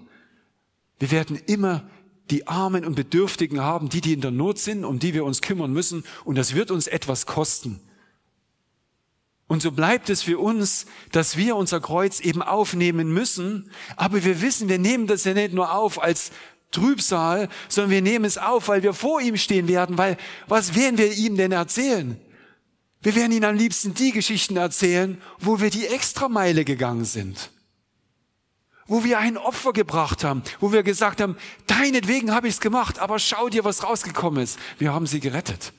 wir 0.99 1.09
werden 1.09 1.37
immer 1.47 1.89
die 2.29 2.47
Armen 2.47 2.85
und 2.85 2.95
Bedürftigen 2.95 3.61
haben, 3.61 3.89
die, 3.89 4.01
die 4.01 4.13
in 4.13 4.21
der 4.21 4.31
Not 4.31 4.59
sind, 4.59 4.85
um 4.85 4.99
die 4.99 5.15
wir 5.15 5.25
uns 5.25 5.41
kümmern 5.41 5.73
müssen. 5.73 6.03
Und 6.23 6.37
das 6.37 6.53
wird 6.53 6.69
uns 6.69 6.85
etwas 6.85 7.25
kosten. 7.25 7.81
Und 9.47 9.61
so 9.61 9.71
bleibt 9.71 10.09
es 10.09 10.23
für 10.23 10.39
uns, 10.39 10.87
dass 11.11 11.37
wir 11.37 11.55
unser 11.55 11.79
Kreuz 11.79 12.19
eben 12.19 12.41
aufnehmen 12.41 13.13
müssen. 13.13 13.69
Aber 13.95 14.23
wir 14.23 14.41
wissen, 14.41 14.69
wir 14.69 14.79
nehmen 14.79 15.05
das 15.05 15.23
ja 15.23 15.33
nicht 15.33 15.53
nur 15.53 15.73
auf 15.73 16.01
als 16.01 16.31
Trübsal, 16.71 17.47
sondern 17.69 17.91
wir 17.91 18.01
nehmen 18.01 18.25
es 18.25 18.37
auf, 18.37 18.67
weil 18.67 18.83
wir 18.83 18.93
vor 18.93 19.21
ihm 19.21 19.37
stehen 19.37 19.67
werden, 19.67 19.97
weil 19.97 20.17
was 20.47 20.75
werden 20.75 20.97
wir 20.97 21.13
ihm 21.13 21.37
denn 21.37 21.51
erzählen? 21.51 22.19
Wir 23.01 23.15
werden 23.15 23.31
ihm 23.31 23.43
am 23.43 23.55
liebsten 23.55 23.93
die 23.93 24.11
Geschichten 24.11 24.57
erzählen, 24.57 25.21
wo 25.39 25.61
wir 25.61 25.69
die 25.69 25.85
Extrameile 25.85 26.65
gegangen 26.65 27.05
sind. 27.05 27.51
Wo 28.87 29.03
wir 29.03 29.19
ein 29.19 29.37
Opfer 29.37 29.73
gebracht 29.73 30.23
haben, 30.23 30.41
wo 30.59 30.71
wir 30.71 30.81
gesagt 30.81 31.21
haben, 31.21 31.37
deinetwegen 31.67 32.33
habe 32.33 32.47
ich 32.47 32.55
es 32.55 32.59
gemacht, 32.59 32.97
aber 32.97 33.19
schau 33.19 33.49
dir, 33.49 33.63
was 33.63 33.83
rausgekommen 33.83 34.43
ist. 34.43 34.59
Wir 34.79 34.91
haben 34.91 35.05
sie 35.05 35.19
gerettet. 35.19 35.71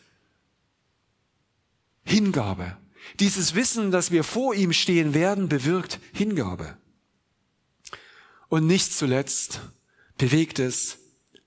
Hingabe. 2.04 2.76
Dieses 3.20 3.54
Wissen, 3.54 3.90
dass 3.90 4.10
wir 4.10 4.24
vor 4.24 4.54
ihm 4.54 4.72
stehen 4.72 5.14
werden, 5.14 5.48
bewirkt 5.48 6.00
Hingabe. 6.12 6.76
Und 8.48 8.66
nicht 8.66 8.92
zuletzt 8.92 9.60
bewegt 10.18 10.58
es 10.58 10.98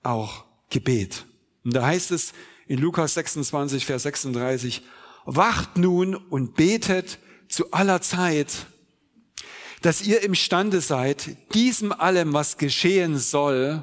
auch 0.02 0.44
Gebet. 0.70 1.26
Und 1.64 1.74
da 1.74 1.86
heißt 1.86 2.10
es 2.10 2.32
in 2.66 2.78
Lukas 2.78 3.14
26, 3.14 3.84
Vers 3.84 4.04
36, 4.04 4.82
wacht 5.24 5.76
nun 5.76 6.14
und 6.14 6.54
betet 6.54 7.18
zu 7.48 7.72
aller 7.72 8.00
Zeit, 8.00 8.66
dass 9.82 10.02
ihr 10.02 10.22
imstande 10.22 10.80
seid, 10.80 11.36
diesem 11.54 11.92
allem, 11.92 12.32
was 12.32 12.58
geschehen 12.58 13.18
soll, 13.18 13.82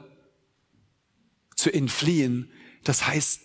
zu 1.55 1.73
entfliehen. 1.73 2.51
Das 2.83 3.07
heißt, 3.07 3.41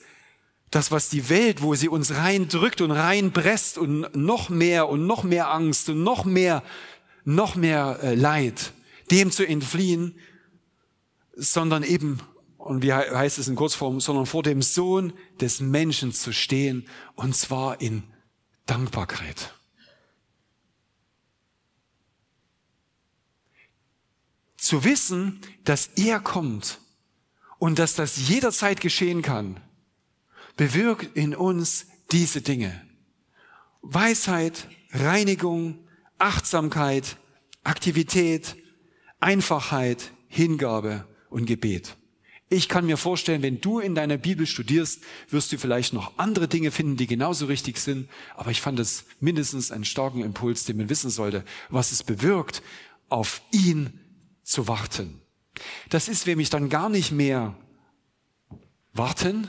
das, 0.73 0.91
was 0.91 1.11
die 1.11 1.29
Welt, 1.29 1.61
wo 1.61 1.75
sie 1.75 1.89
uns 1.89 2.15
reindrückt 2.15 2.81
und 2.81 2.91
reinpresst 2.91 3.77
und 3.77 4.17
noch 4.17 4.49
mehr 4.49 4.89
und 4.89 5.07
noch 5.07 5.23
mehr 5.23 5.53
Angst 5.53 5.91
und 5.91 6.03
noch 6.03 6.25
mehr, 6.25 6.65
noch 7.25 7.55
mehr 7.57 8.01
äh, 8.03 8.15
Leid, 8.15 8.73
dem 9.11 9.31
zu 9.31 9.47
entfliehen, 9.47 10.19
sondern 11.37 11.83
eben, 11.83 12.21
und 12.57 12.83
wie 12.83 12.93
heißt 12.93 13.39
es 13.39 13.49
in 13.49 13.55
Kurzform, 13.55 14.01
sondern 14.01 14.25
vor 14.25 14.43
dem 14.43 14.63
Sohn 14.63 15.13
des 15.43 15.61
Menschen 15.61 16.13
zu 16.13 16.33
stehen, 16.33 16.89
und 17.17 17.37
zwar 17.37 17.83
in 17.83 18.05
Dankbarkeit. 18.65 19.55
Zu 24.57 24.85
wissen, 24.85 25.43
dass 25.65 25.89
er 25.97 26.19
kommt 26.19 26.79
und 27.59 27.79
dass 27.79 27.95
das 27.95 28.29
jederzeit 28.29 28.81
geschehen 28.81 29.21
kann, 29.21 29.61
bewirkt 30.57 31.17
in 31.17 31.35
uns 31.35 31.87
diese 32.11 32.43
Dinge. 32.43 32.81
Weisheit, 33.83 34.69
Reinigung, 34.93 35.79
Achtsamkeit, 36.19 37.17
Aktivität, 37.65 38.57
Einfachheit, 39.21 40.13
Hingabe 40.29 41.07
und 41.31 41.47
Gebet. 41.47 41.97
Ich 42.49 42.69
kann 42.69 42.85
mir 42.85 42.99
vorstellen, 42.99 43.41
wenn 43.41 43.63
du 43.63 43.79
in 43.79 43.95
deiner 43.95 44.19
Bibel 44.19 44.47
studierst, 44.47 45.03
wirst 45.31 45.53
du 45.53 45.59
vielleicht 45.59 45.95
noch 45.95 46.19
andere 46.19 46.49
Dinge 46.49 46.71
finden, 46.71 46.99
die 46.99 47.07
genauso 47.07 47.47
richtig 47.47 47.79
sind. 47.79 48.11
Aber 48.37 48.51
ich 48.51 48.61
fand 48.61 48.79
es 48.79 49.05
mindestens 49.21 49.71
einen 49.71 49.87
starken 49.87 50.23
Impuls, 50.23 50.65
den 50.65 50.77
man 50.77 50.91
wissen 50.91 51.09
sollte, 51.09 51.45
was 51.71 51.93
es 51.93 52.03
bewirkt, 52.03 52.63
auf 53.09 53.41
ihn 53.53 53.99
zu 54.43 54.69
warten. 54.69 55.23
Das 55.89 56.09
ist 56.09 56.27
nämlich 56.27 56.51
dann 56.51 56.69
gar 56.69 56.91
nicht 56.91 57.11
mehr 57.11 57.57
warten, 58.93 59.49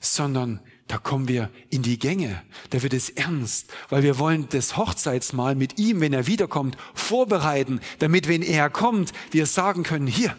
sondern 0.00 0.60
da 0.88 0.98
kommen 0.98 1.28
wir 1.28 1.50
in 1.68 1.82
die 1.82 1.98
Gänge. 1.98 2.42
Da 2.70 2.82
wird 2.82 2.94
es 2.94 3.10
ernst, 3.10 3.72
weil 3.90 4.02
wir 4.02 4.18
wollen 4.18 4.48
das 4.48 4.76
Hochzeitsmahl 4.76 5.54
mit 5.54 5.78
ihm, 5.78 6.00
wenn 6.00 6.12
er 6.12 6.26
wiederkommt, 6.26 6.76
vorbereiten, 6.94 7.80
damit, 8.00 8.26
wenn 8.26 8.42
er 8.42 8.70
kommt, 8.70 9.12
wir 9.30 9.46
sagen 9.46 9.84
können, 9.84 10.08
hier, 10.08 10.36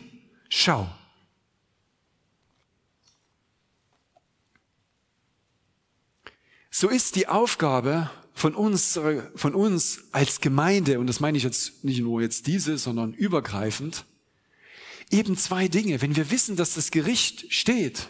schau. 0.50 0.90
So 6.70 6.90
ist 6.90 7.16
die 7.16 7.28
Aufgabe 7.28 8.10
von 8.34 8.56
uns, 8.56 9.00
von 9.36 9.54
uns 9.54 10.06
als 10.12 10.42
Gemeinde, 10.42 11.00
und 11.00 11.08
das 11.08 11.20
meine 11.20 11.38
ich 11.38 11.44
jetzt 11.44 11.84
nicht 11.84 12.02
nur 12.02 12.22
jetzt 12.22 12.48
diese, 12.48 12.78
sondern 12.78 13.14
übergreifend, 13.14 14.06
eben 15.12 15.38
zwei 15.38 15.68
Dinge. 15.68 16.02
Wenn 16.02 16.16
wir 16.16 16.32
wissen, 16.32 16.56
dass 16.56 16.74
das 16.74 16.92
Gericht 16.92 17.54
steht, 17.54 18.10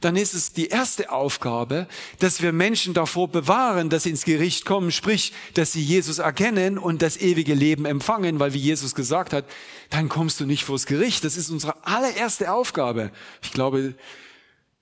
dann 0.00 0.16
ist 0.16 0.34
es 0.34 0.52
die 0.52 0.68
erste 0.68 1.10
Aufgabe, 1.10 1.86
dass 2.18 2.42
wir 2.42 2.52
Menschen 2.52 2.94
davor 2.94 3.28
bewahren, 3.28 3.90
dass 3.90 4.04
sie 4.04 4.10
ins 4.10 4.24
Gericht 4.24 4.64
kommen, 4.64 4.90
sprich, 4.90 5.32
dass 5.54 5.72
sie 5.72 5.82
Jesus 5.82 6.18
erkennen 6.18 6.78
und 6.78 7.02
das 7.02 7.16
ewige 7.16 7.54
Leben 7.54 7.84
empfangen, 7.84 8.40
weil 8.40 8.54
wie 8.54 8.58
Jesus 8.58 8.94
gesagt 8.94 9.32
hat, 9.32 9.44
dann 9.90 10.08
kommst 10.08 10.40
du 10.40 10.46
nicht 10.46 10.64
vors 10.64 10.86
Gericht. 10.86 11.24
Das 11.24 11.36
ist 11.36 11.50
unsere 11.50 11.84
allererste 11.86 12.52
Aufgabe. 12.52 13.10
Ich 13.42 13.52
glaube, 13.52 13.94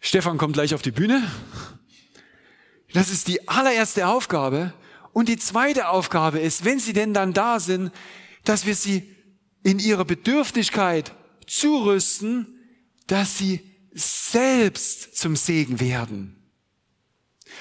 Stefan 0.00 0.38
kommt 0.38 0.54
gleich 0.54 0.74
auf 0.74 0.82
die 0.82 0.90
Bühne. 0.90 1.22
Das 2.92 3.10
ist 3.10 3.28
die 3.28 3.48
allererste 3.48 4.08
Aufgabe. 4.08 4.72
Und 5.12 5.28
die 5.28 5.36
zweite 5.36 5.88
Aufgabe 5.88 6.40
ist, 6.40 6.64
wenn 6.64 6.78
sie 6.78 6.92
denn 6.92 7.14
dann 7.14 7.32
da 7.32 7.60
sind, 7.60 7.92
dass 8.44 8.66
wir 8.66 8.74
sie 8.74 9.14
in 9.62 9.78
ihrer 9.78 10.04
Bedürftigkeit 10.04 11.12
zurüsten, 11.46 12.58
dass 13.06 13.38
sie 13.38 13.60
selbst 13.94 15.16
zum 15.16 15.36
Segen 15.36 15.80
werden. 15.80 16.36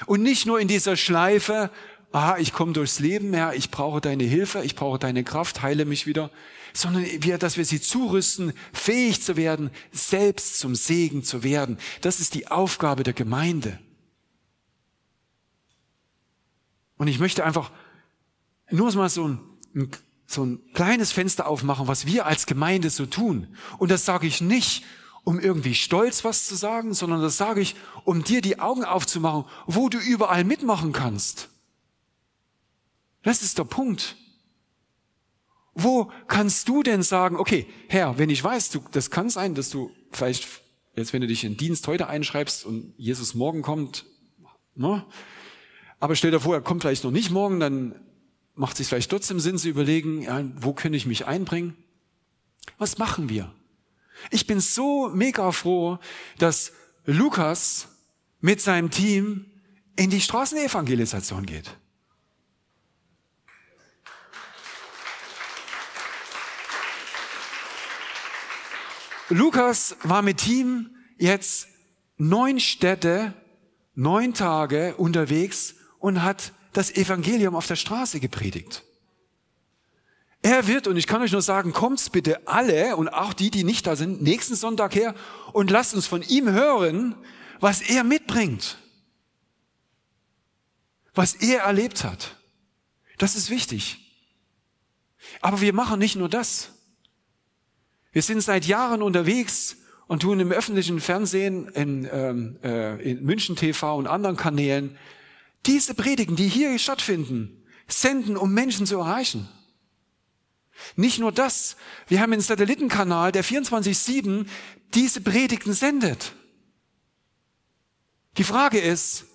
Und 0.06 0.22
nicht 0.22 0.46
nur 0.46 0.60
in 0.60 0.68
dieser 0.68 0.96
Schleife, 0.96 1.70
ah, 2.12 2.36
ich 2.38 2.52
komme 2.52 2.72
durchs 2.72 2.98
Leben, 2.98 3.32
Herr, 3.34 3.54
ich 3.54 3.70
brauche 3.70 4.00
deine 4.00 4.24
Hilfe, 4.24 4.62
ich 4.64 4.74
brauche 4.74 4.98
deine 4.98 5.24
Kraft, 5.24 5.62
heile 5.62 5.84
mich 5.84 6.06
wieder, 6.06 6.30
sondern 6.72 7.04
wir, 7.04 7.38
dass 7.38 7.56
wir 7.56 7.64
sie 7.64 7.80
zurüsten, 7.80 8.52
fähig 8.72 9.22
zu 9.22 9.36
werden, 9.36 9.70
selbst 9.92 10.58
zum 10.58 10.74
Segen 10.74 11.22
zu 11.22 11.42
werden. 11.42 11.78
Das 12.00 12.20
ist 12.20 12.34
die 12.34 12.48
Aufgabe 12.48 13.02
der 13.02 13.12
Gemeinde. 13.12 13.78
Und 16.96 17.08
ich 17.08 17.18
möchte 17.18 17.44
einfach 17.44 17.70
nur 18.70 18.92
mal 18.94 19.08
so 19.08 19.28
ein, 19.28 19.40
so 20.26 20.44
ein 20.44 20.60
kleines 20.72 21.12
Fenster 21.12 21.46
aufmachen, 21.46 21.88
was 21.88 22.06
wir 22.06 22.26
als 22.26 22.46
Gemeinde 22.46 22.90
so 22.90 23.06
tun. 23.06 23.54
Und 23.78 23.90
das 23.90 24.04
sage 24.04 24.26
ich 24.26 24.40
nicht, 24.40 24.84
um 25.24 25.38
irgendwie 25.38 25.74
stolz 25.74 26.24
was 26.24 26.46
zu 26.46 26.54
sagen, 26.54 26.94
sondern 26.94 27.22
das 27.22 27.36
sage 27.36 27.60
ich, 27.60 27.76
um 28.04 28.24
dir 28.24 28.40
die 28.40 28.58
Augen 28.58 28.84
aufzumachen, 28.84 29.44
wo 29.66 29.88
du 29.88 29.98
überall 29.98 30.44
mitmachen 30.44 30.92
kannst. 30.92 31.48
Das 33.22 33.42
ist 33.42 33.58
der 33.58 33.64
Punkt. 33.64 34.16
Wo 35.74 36.10
kannst 36.26 36.68
du 36.68 36.82
denn 36.82 37.02
sagen, 37.02 37.36
okay, 37.36 37.66
Herr, 37.88 38.18
wenn 38.18 38.30
ich 38.30 38.42
weiß, 38.42 38.70
du, 38.70 38.84
das 38.90 39.10
kann 39.10 39.30
sein, 39.30 39.54
dass 39.54 39.70
du 39.70 39.90
vielleicht 40.10 40.62
Jetzt, 40.94 41.12
wenn 41.12 41.22
du 41.22 41.26
dich 41.26 41.44
in 41.44 41.56
Dienst 41.56 41.86
heute 41.88 42.08
einschreibst 42.08 42.66
und 42.66 42.92
Jesus 42.98 43.34
morgen 43.34 43.62
kommt, 43.62 44.04
ne? 44.74 45.04
aber 46.00 46.16
stell 46.16 46.30
dir 46.30 46.40
vor, 46.40 46.54
er 46.54 46.60
kommt 46.60 46.82
vielleicht 46.82 47.04
noch 47.04 47.10
nicht 47.10 47.30
morgen, 47.30 47.60
dann 47.60 47.94
macht 48.54 48.72
es 48.72 48.78
sich 48.78 48.88
vielleicht 48.88 49.10
trotzdem 49.10 49.40
Sinn 49.40 49.56
zu 49.56 49.68
überlegen, 49.68 50.22
ja, 50.22 50.44
wo 50.56 50.74
kann 50.74 50.92
ich 50.92 51.06
mich 51.06 51.26
einbringen? 51.26 51.76
Was 52.76 52.98
machen 52.98 53.30
wir? 53.30 53.54
Ich 54.30 54.46
bin 54.46 54.60
so 54.60 55.08
mega 55.08 55.52
froh, 55.52 55.98
dass 56.38 56.72
Lukas 57.04 57.88
mit 58.40 58.60
seinem 58.60 58.90
Team 58.90 59.46
in 59.96 60.10
die 60.10 60.20
Straßenevangelisation 60.20 61.46
geht. 61.46 61.76
Lukas 69.28 69.96
war 70.02 70.20
mit 70.20 70.38
Team 70.38 70.90
jetzt 71.16 71.68
neun 72.18 72.60
Städte, 72.60 73.32
neun 73.94 74.34
Tage 74.34 74.94
unterwegs 74.96 75.74
und 75.98 76.22
hat 76.22 76.52
das 76.72 76.90
Evangelium 76.90 77.54
auf 77.54 77.66
der 77.66 77.76
Straße 77.76 78.20
gepredigt. 78.20 78.84
Er 80.42 80.66
wird, 80.66 80.88
und 80.88 80.96
ich 80.96 81.06
kann 81.06 81.22
euch 81.22 81.30
nur 81.30 81.42
sagen, 81.42 81.72
kommt 81.72 82.10
bitte 82.10 82.46
alle 82.48 82.96
und 82.96 83.08
auch 83.08 83.32
die, 83.32 83.50
die 83.50 83.62
nicht 83.62 83.86
da 83.86 83.94
sind, 83.94 84.22
nächsten 84.22 84.56
Sonntag 84.56 84.94
her 84.94 85.14
und 85.52 85.70
lasst 85.70 85.94
uns 85.94 86.08
von 86.08 86.22
ihm 86.22 86.50
hören, 86.50 87.14
was 87.60 87.80
er 87.80 88.02
mitbringt. 88.02 88.78
Was 91.14 91.34
er 91.34 91.60
erlebt 91.60 92.02
hat. 92.02 92.36
Das 93.18 93.36
ist 93.36 93.50
wichtig. 93.50 93.98
Aber 95.40 95.60
wir 95.60 95.72
machen 95.72 96.00
nicht 96.00 96.16
nur 96.16 96.28
das. 96.28 96.70
Wir 98.10 98.22
sind 98.22 98.40
seit 98.40 98.66
Jahren 98.66 99.00
unterwegs 99.00 99.76
und 100.08 100.22
tun 100.22 100.40
im 100.40 100.50
öffentlichen 100.50 101.00
Fernsehen, 101.00 101.68
in, 101.68 102.08
ähm, 102.10 102.58
äh, 102.64 103.10
in 103.10 103.24
München 103.24 103.54
TV 103.54 103.96
und 103.96 104.08
anderen 104.08 104.36
Kanälen 104.36 104.98
diese 105.66 105.94
Predigen, 105.94 106.34
die 106.34 106.48
hier 106.48 106.76
stattfinden, 106.80 107.64
senden, 107.86 108.36
um 108.36 108.52
Menschen 108.52 108.86
zu 108.86 108.98
erreichen. 108.98 109.48
Nicht 110.96 111.18
nur 111.18 111.32
das, 111.32 111.76
wir 112.08 112.20
haben 112.20 112.32
einen 112.32 112.42
Satellitenkanal, 112.42 113.32
der 113.32 113.44
24-7 113.44 114.46
diese 114.94 115.20
Predigten 115.20 115.72
sendet. 115.72 116.34
Die 118.38 118.44
Frage 118.44 118.78
ist, 118.78 119.26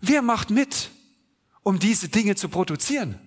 wer 0.00 0.22
macht 0.22 0.50
mit, 0.50 0.90
um 1.62 1.78
diese 1.78 2.08
Dinge 2.08 2.34
zu 2.34 2.48
produzieren? 2.48 3.20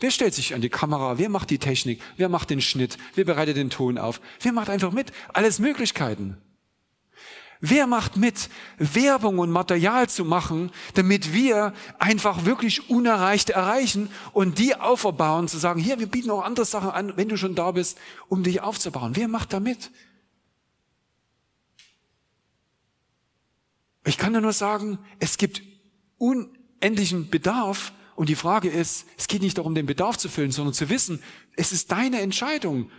Wer 0.00 0.10
stellt 0.10 0.34
sich 0.34 0.54
an 0.54 0.60
die 0.60 0.68
Kamera? 0.68 1.18
Wer 1.18 1.28
macht 1.28 1.50
die 1.50 1.58
Technik? 1.58 2.00
Wer 2.16 2.28
macht 2.28 2.50
den 2.50 2.60
Schnitt? 2.60 2.98
Wer 3.14 3.24
bereitet 3.24 3.56
den 3.56 3.70
Ton 3.70 3.98
auf? 3.98 4.20
Wer 4.40 4.52
macht 4.52 4.70
einfach 4.70 4.92
mit? 4.92 5.12
Alles 5.32 5.58
Möglichkeiten. 5.58 6.36
Wer 7.60 7.88
macht 7.88 8.16
mit, 8.16 8.50
Werbung 8.78 9.38
und 9.40 9.50
Material 9.50 10.08
zu 10.08 10.24
machen, 10.24 10.70
damit 10.94 11.32
wir 11.32 11.74
einfach 11.98 12.44
wirklich 12.44 12.88
Unerreichte 12.88 13.52
erreichen 13.52 14.10
und 14.32 14.58
die 14.58 14.76
auferbauen, 14.76 15.48
zu 15.48 15.58
sagen, 15.58 15.80
hier, 15.80 15.98
wir 15.98 16.06
bieten 16.06 16.30
auch 16.30 16.44
andere 16.44 16.66
Sachen 16.66 16.90
an, 16.90 17.16
wenn 17.16 17.28
du 17.28 17.36
schon 17.36 17.56
da 17.56 17.72
bist, 17.72 17.98
um 18.28 18.44
dich 18.44 18.60
aufzubauen. 18.60 19.16
Wer 19.16 19.26
macht 19.26 19.52
da 19.52 19.58
mit? 19.58 19.90
Ich 24.04 24.16
kann 24.16 24.32
nur 24.32 24.52
sagen, 24.52 24.98
es 25.18 25.36
gibt 25.36 25.62
unendlichen 26.16 27.28
Bedarf 27.28 27.92
und 28.14 28.28
die 28.28 28.36
Frage 28.36 28.68
ist, 28.68 29.06
es 29.16 29.26
geht 29.26 29.42
nicht 29.42 29.58
darum, 29.58 29.74
den 29.74 29.86
Bedarf 29.86 30.16
zu 30.16 30.28
füllen, 30.28 30.52
sondern 30.52 30.74
zu 30.74 30.88
wissen, 30.88 31.22
es 31.56 31.72
ist 31.72 31.90
deine 31.90 32.20
Entscheidung. 32.20 32.90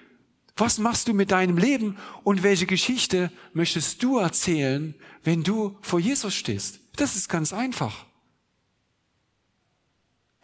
Was 0.59 0.77
machst 0.77 1.07
du 1.07 1.13
mit 1.13 1.31
deinem 1.31 1.57
Leben 1.57 1.97
und 2.25 2.43
welche 2.43 2.65
Geschichte 2.65 3.31
möchtest 3.53 4.03
du 4.03 4.17
erzählen, 4.17 4.93
wenn 5.23 5.41
du 5.41 5.77
vor 5.81 6.01
Jesus 6.01 6.35
stehst? 6.35 6.81
Das 6.97 7.15
ist 7.15 7.29
ganz 7.29 7.53
einfach. 7.53 8.05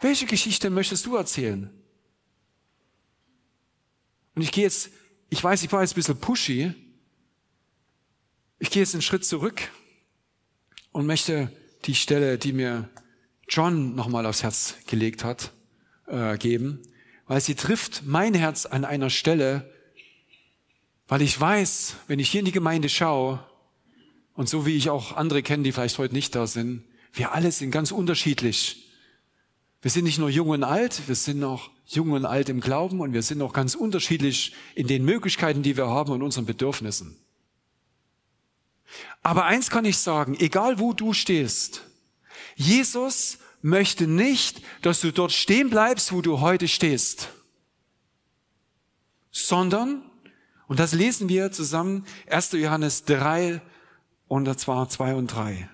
Welche 0.00 0.24
Geschichte 0.24 0.70
möchtest 0.70 1.04
du 1.04 1.16
erzählen? 1.16 1.70
Und 4.34 4.40
ich 4.40 4.52
gehe 4.52 4.64
jetzt, 4.64 4.88
ich 5.28 5.44
weiß, 5.44 5.62
ich 5.62 5.72
war 5.72 5.82
jetzt 5.82 5.92
ein 5.92 5.96
bisschen 5.96 6.18
pushy. 6.18 6.72
Ich 8.58 8.70
gehe 8.70 8.82
jetzt 8.82 8.94
einen 8.94 9.02
Schritt 9.02 9.26
zurück 9.26 9.70
und 10.92 11.04
möchte 11.04 11.52
die 11.84 11.94
Stelle, 11.94 12.38
die 12.38 12.54
mir 12.54 12.88
John 13.50 13.94
nochmal 13.94 14.24
aufs 14.24 14.42
Herz 14.42 14.76
gelegt 14.86 15.24
hat, 15.24 15.52
äh, 16.06 16.38
geben, 16.38 16.80
weil 17.26 17.42
sie 17.42 17.54
trifft 17.54 18.04
mein 18.06 18.32
Herz 18.32 18.64
an 18.64 18.86
einer 18.86 19.10
Stelle, 19.10 19.75
weil 21.08 21.22
ich 21.22 21.40
weiß, 21.40 21.96
wenn 22.08 22.18
ich 22.18 22.30
hier 22.30 22.40
in 22.40 22.46
die 22.46 22.52
Gemeinde 22.52 22.88
schaue, 22.88 23.44
und 24.34 24.48
so 24.48 24.66
wie 24.66 24.76
ich 24.76 24.90
auch 24.90 25.16
andere 25.16 25.42
kenne, 25.42 25.62
die 25.62 25.72
vielleicht 25.72 25.98
heute 25.98 26.14
nicht 26.14 26.34
da 26.34 26.46
sind, 26.46 26.84
wir 27.12 27.32
alle 27.32 27.50
sind 27.50 27.70
ganz 27.70 27.90
unterschiedlich. 27.90 28.90
Wir 29.80 29.90
sind 29.90 30.04
nicht 30.04 30.18
nur 30.18 30.28
jung 30.28 30.50
und 30.50 30.62
alt, 30.62 31.08
wir 31.08 31.14
sind 31.14 31.42
auch 31.42 31.70
jung 31.86 32.10
und 32.10 32.26
alt 32.26 32.48
im 32.48 32.60
Glauben 32.60 33.00
und 33.00 33.12
wir 33.12 33.22
sind 33.22 33.40
auch 33.40 33.52
ganz 33.52 33.74
unterschiedlich 33.74 34.52
in 34.74 34.86
den 34.86 35.04
Möglichkeiten, 35.04 35.62
die 35.62 35.76
wir 35.76 35.86
haben 35.86 36.12
und 36.12 36.22
unseren 36.22 36.44
Bedürfnissen. 36.44 37.16
Aber 39.22 39.44
eins 39.44 39.70
kann 39.70 39.84
ich 39.84 39.98
sagen, 39.98 40.36
egal 40.38 40.78
wo 40.78 40.92
du 40.92 41.12
stehst, 41.12 41.82
Jesus 42.54 43.38
möchte 43.62 44.06
nicht, 44.06 44.62
dass 44.82 45.00
du 45.00 45.12
dort 45.12 45.32
stehen 45.32 45.70
bleibst, 45.70 46.12
wo 46.12 46.20
du 46.20 46.40
heute 46.40 46.68
stehst, 46.68 47.28
sondern, 49.30 50.02
und 50.68 50.80
das 50.80 50.92
lesen 50.92 51.28
wir 51.28 51.52
zusammen, 51.52 52.04
1. 52.28 52.52
Johannes 52.52 53.04
3, 53.04 53.60
und 54.28 54.58
zwar 54.58 54.88
2 54.88 55.14
und 55.14 55.28
3. 55.28 55.68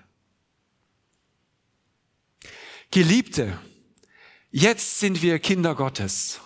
Geliebte, 2.91 3.57
jetzt 4.51 4.99
sind 4.99 5.23
wir 5.23 5.39
Kinder 5.39 5.73
Gottes. 5.73 6.39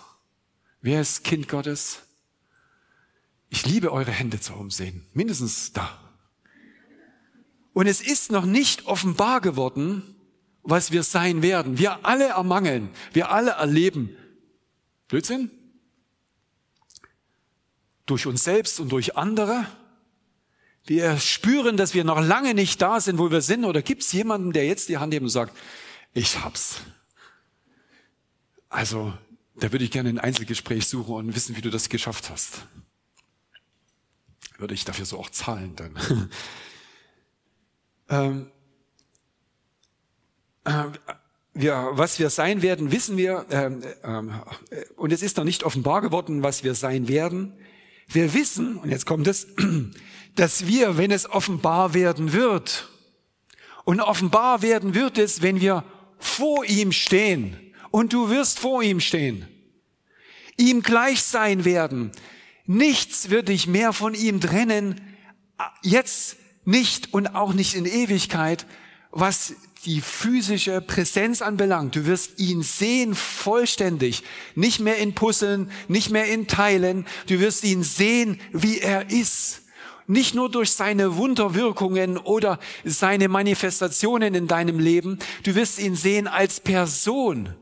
Wer 0.80 1.02
ist 1.02 1.24
Kind 1.24 1.48
Gottes? 1.48 2.02
Ich 3.50 3.66
liebe 3.66 3.92
eure 3.92 4.12
Hände 4.12 4.40
zu 4.40 4.54
umsehen, 4.54 5.06
mindestens 5.12 5.72
da. 5.72 5.98
Und 7.74 7.86
es 7.86 8.00
ist 8.00 8.32
noch 8.32 8.46
nicht 8.46 8.86
offenbar 8.86 9.40
geworden, 9.40 10.14
was 10.62 10.90
wir 10.90 11.02
sein 11.02 11.42
werden. 11.42 11.78
Wir 11.78 12.04
alle 12.04 12.28
ermangeln, 12.28 12.90
wir 13.12 13.30
alle 13.30 13.52
erleben 13.52 14.16
Blödsinn 15.08 15.50
durch 18.10 18.26
uns 18.26 18.44
selbst 18.44 18.80
und 18.80 18.90
durch 18.90 19.16
andere. 19.16 19.66
Wir 20.84 21.18
spüren, 21.18 21.76
dass 21.76 21.94
wir 21.94 22.04
noch 22.04 22.20
lange 22.20 22.54
nicht 22.54 22.80
da 22.80 23.00
sind, 23.00 23.18
wo 23.18 23.30
wir 23.30 23.42
sind. 23.42 23.64
Oder 23.64 23.82
gibt 23.82 24.02
es 24.02 24.12
jemanden, 24.12 24.52
der 24.52 24.66
jetzt 24.66 24.88
die 24.88 24.98
Hand 24.98 25.12
hebt 25.12 25.22
und 25.22 25.28
sagt, 25.28 25.56
ich 26.14 26.42
hab's. 26.42 26.80
Also, 28.70 29.12
da 29.56 29.72
würde 29.72 29.84
ich 29.84 29.90
gerne 29.90 30.08
ein 30.08 30.18
Einzelgespräch 30.18 30.86
suchen 30.86 31.14
und 31.14 31.34
wissen, 31.34 31.56
wie 31.56 31.60
du 31.60 31.70
das 31.70 31.88
geschafft 31.88 32.30
hast. 32.30 32.66
Würde 34.56 34.74
ich 34.74 34.84
dafür 34.84 35.04
so 35.04 35.18
auch 35.18 35.30
zahlen 35.30 35.76
dann. 35.76 36.30
ähm, 38.08 38.50
äh, 40.64 40.84
wir, 41.54 41.90
was 41.92 42.18
wir 42.18 42.30
sein 42.30 42.62
werden, 42.62 42.92
wissen 42.92 43.16
wir, 43.16 43.46
ähm, 43.50 43.82
äh, 44.70 44.84
und 44.96 45.12
es 45.12 45.22
ist 45.22 45.36
noch 45.36 45.44
nicht 45.44 45.64
offenbar 45.64 46.00
geworden, 46.00 46.42
was 46.42 46.64
wir 46.64 46.74
sein 46.74 47.08
werden. 47.08 47.52
Wir 48.08 48.32
wissen, 48.32 48.76
und 48.78 48.90
jetzt 48.90 49.06
kommt 49.06 49.26
es, 49.26 49.46
dass 50.34 50.66
wir, 50.66 50.96
wenn 50.96 51.10
es 51.10 51.28
offenbar 51.30 51.94
werden 51.94 52.32
wird, 52.32 52.88
und 53.84 54.00
offenbar 54.00 54.62
werden 54.62 54.94
wird 54.94 55.18
es, 55.18 55.40
wenn 55.42 55.60
wir 55.60 55.84
vor 56.18 56.64
ihm 56.64 56.92
stehen, 56.92 57.56
und 57.90 58.12
du 58.12 58.30
wirst 58.30 58.58
vor 58.58 58.82
ihm 58.82 59.00
stehen, 59.00 59.46
ihm 60.56 60.82
gleich 60.82 61.22
sein 61.22 61.64
werden. 61.64 62.12
Nichts 62.66 63.30
wird 63.30 63.48
dich 63.48 63.66
mehr 63.66 63.92
von 63.92 64.14
ihm 64.14 64.40
trennen, 64.40 65.00
jetzt 65.82 66.36
nicht 66.64 67.14
und 67.14 67.28
auch 67.28 67.54
nicht 67.54 67.74
in 67.74 67.86
Ewigkeit, 67.86 68.66
was 69.10 69.54
die 69.88 70.02
physische 70.02 70.82
Präsenz 70.82 71.40
anbelangt. 71.40 71.96
Du 71.96 72.04
wirst 72.04 72.38
ihn 72.38 72.62
sehen 72.62 73.14
vollständig, 73.14 74.22
nicht 74.54 74.80
mehr 74.80 74.98
in 74.98 75.14
Puzzeln, 75.14 75.70
nicht 75.88 76.10
mehr 76.10 76.26
in 76.26 76.46
Teilen. 76.46 77.06
Du 77.26 77.40
wirst 77.40 77.64
ihn 77.64 77.82
sehen, 77.82 78.38
wie 78.52 78.80
er 78.80 79.10
ist. 79.10 79.62
Nicht 80.06 80.34
nur 80.34 80.50
durch 80.50 80.72
seine 80.72 81.16
Wunderwirkungen 81.16 82.18
oder 82.18 82.58
seine 82.84 83.28
Manifestationen 83.28 84.34
in 84.34 84.46
deinem 84.46 84.78
Leben. 84.78 85.18
Du 85.42 85.54
wirst 85.54 85.78
ihn 85.78 85.96
sehen 85.96 86.26
als 86.26 86.60
Person. 86.60 87.54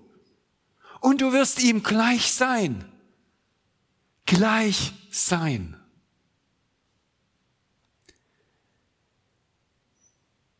Und 1.01 1.21
du 1.21 1.33
wirst 1.33 1.63
ihm 1.63 1.85
gleich 1.85 2.33
sein. 2.33 2.85
Gleich 4.25 4.93
sein. 5.13 5.77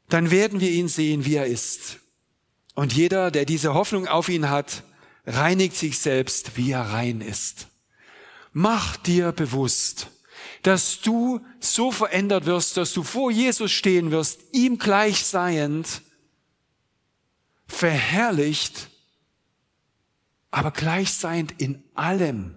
Dann 0.09 0.31
werden 0.31 0.61
wir 0.61 0.71
ihn 0.71 0.89
sehen, 0.89 1.25
wie 1.25 1.35
er 1.35 1.47
ist. 1.47 1.99
Und 2.75 2.93
jeder, 2.93 3.31
der 3.31 3.45
diese 3.45 3.75
Hoffnung 3.75 4.07
auf 4.07 4.29
ihn 4.29 4.51
hat, 4.51 4.85
reinigt 5.27 5.77
sich 5.77 5.99
selbst, 5.99 6.57
wie 6.57 6.71
er 6.71 6.83
rein 6.83 7.21
ist. 7.21 7.69
Mach 8.53 8.97
dir 8.97 9.33
bewusst, 9.33 10.11
dass 10.63 11.01
du 11.01 11.41
so 11.61 11.91
verändert 11.91 12.47
wirst, 12.47 12.77
dass 12.77 12.93
du 12.93 13.03
vor 13.03 13.31
Jesus 13.31 13.73
stehen 13.73 14.11
wirst, 14.11 14.41
ihm 14.53 14.79
gleich 14.79 15.25
seiend, 15.25 16.03
verherrlicht, 17.67 18.89
aber 20.51 20.71
gleich 20.71 21.13
seiend 21.13 21.61
in 21.61 21.83
allem, 21.95 22.57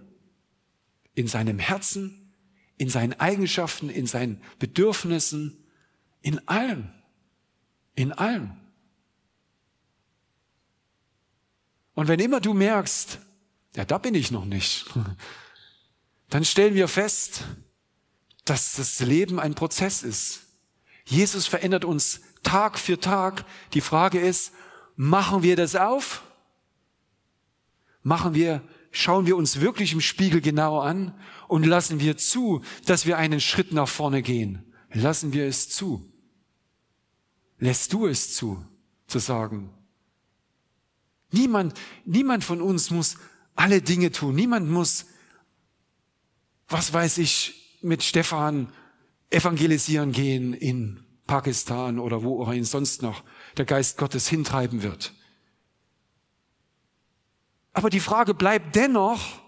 in 1.14 1.26
seinem 1.26 1.58
Herzen, 1.58 2.34
in 2.78 2.88
seinen 2.88 3.18
Eigenschaften, 3.20 3.90
in 3.90 4.06
seinen 4.06 4.40
Bedürfnissen, 4.58 5.66
in 6.22 6.46
allem, 6.48 6.90
in 8.00 8.12
allem. 8.12 8.52
Und 11.94 12.08
wenn 12.08 12.18
immer 12.18 12.40
du 12.40 12.54
merkst, 12.54 13.18
ja, 13.76 13.84
da 13.84 13.98
bin 13.98 14.14
ich 14.14 14.30
noch 14.30 14.46
nicht, 14.46 14.86
dann 16.30 16.44
stellen 16.46 16.74
wir 16.74 16.88
fest, 16.88 17.44
dass 18.46 18.76
das 18.76 19.00
Leben 19.00 19.38
ein 19.38 19.54
Prozess 19.54 20.02
ist. 20.02 20.46
Jesus 21.04 21.46
verändert 21.46 21.84
uns 21.84 22.22
Tag 22.42 22.78
für 22.78 22.98
Tag. 22.98 23.44
Die 23.74 23.82
Frage 23.82 24.18
ist, 24.18 24.52
machen 24.96 25.42
wir 25.42 25.56
das 25.56 25.76
auf? 25.76 26.22
Machen 28.02 28.32
wir, 28.32 28.62
schauen 28.92 29.26
wir 29.26 29.36
uns 29.36 29.60
wirklich 29.60 29.92
im 29.92 30.00
Spiegel 30.00 30.40
genau 30.40 30.80
an 30.80 31.18
und 31.48 31.66
lassen 31.66 32.00
wir 32.00 32.16
zu, 32.16 32.62
dass 32.86 33.04
wir 33.04 33.18
einen 33.18 33.40
Schritt 33.40 33.72
nach 33.72 33.88
vorne 33.88 34.22
gehen? 34.22 34.72
Lassen 34.90 35.34
wir 35.34 35.46
es 35.46 35.68
zu? 35.68 36.09
Lässt 37.60 37.92
du 37.92 38.06
es 38.06 38.34
zu, 38.34 38.64
zu 39.06 39.18
sagen? 39.18 39.70
Niemand, 41.30 41.78
niemand 42.04 42.42
von 42.42 42.60
uns 42.60 42.90
muss 42.90 43.16
alle 43.54 43.82
Dinge 43.82 44.10
tun. 44.10 44.34
Niemand 44.34 44.68
muss, 44.68 45.06
was 46.68 46.92
weiß 46.92 47.18
ich, 47.18 47.78
mit 47.82 48.02
Stefan 48.02 48.72
evangelisieren 49.28 50.12
gehen 50.12 50.54
in 50.54 51.04
Pakistan 51.26 51.98
oder 51.98 52.22
wo 52.22 52.42
auch 52.42 52.52
ihn 52.52 52.64
sonst 52.64 53.02
noch 53.02 53.22
der 53.56 53.66
Geist 53.66 53.98
Gottes 53.98 54.26
hintreiben 54.28 54.82
wird. 54.82 55.12
Aber 57.72 57.90
die 57.90 58.00
Frage 58.00 58.34
bleibt 58.34 58.74
dennoch, 58.74 59.40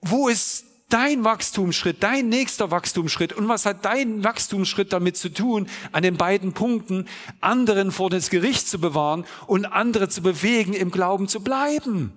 wo 0.00 0.28
ist 0.28 0.66
dein 0.94 1.24
Wachstumsschritt, 1.24 2.04
dein 2.04 2.28
nächster 2.28 2.70
Wachstumsschritt 2.70 3.32
und 3.32 3.48
was 3.48 3.66
hat 3.66 3.84
dein 3.84 4.22
Wachstumsschritt 4.22 4.92
damit 4.92 5.16
zu 5.16 5.28
tun, 5.28 5.68
an 5.90 6.04
den 6.04 6.16
beiden 6.16 6.52
Punkten 6.52 7.08
anderen 7.40 7.90
vor 7.90 8.10
das 8.10 8.30
Gericht 8.30 8.68
zu 8.68 8.78
bewahren 8.78 9.26
und 9.48 9.64
andere 9.66 10.08
zu 10.08 10.22
bewegen, 10.22 10.72
im 10.72 10.92
Glauben 10.92 11.26
zu 11.26 11.42
bleiben? 11.42 12.12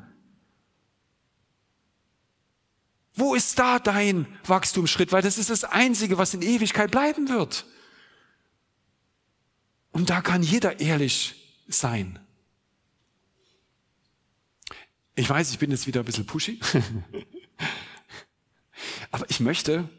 Wo 3.15 3.33
ist 3.33 3.57
da 3.57 3.79
dein 3.79 4.27
Wachstumsschritt? 4.45 5.11
Weil 5.11 5.23
das 5.23 5.39
ist 5.39 5.49
das 5.49 5.63
Einzige, 5.63 6.19
was 6.19 6.35
in 6.35 6.43
Ewigkeit 6.43 6.91
bleiben 6.91 7.29
wird. 7.29 7.65
Und 9.89 10.11
da 10.11 10.21
kann 10.21 10.43
jeder 10.43 10.79
ehrlich 10.79 11.63
sein. 11.67 12.19
Ich 15.15 15.27
weiß, 15.27 15.49
ich 15.49 15.57
bin 15.57 15.71
jetzt 15.71 15.87
wieder 15.87 16.01
ein 16.01 16.05
bisschen 16.05 16.27
pushy. 16.27 16.59
Aber 19.11 19.29
ich 19.29 19.39
möchte, 19.39 19.89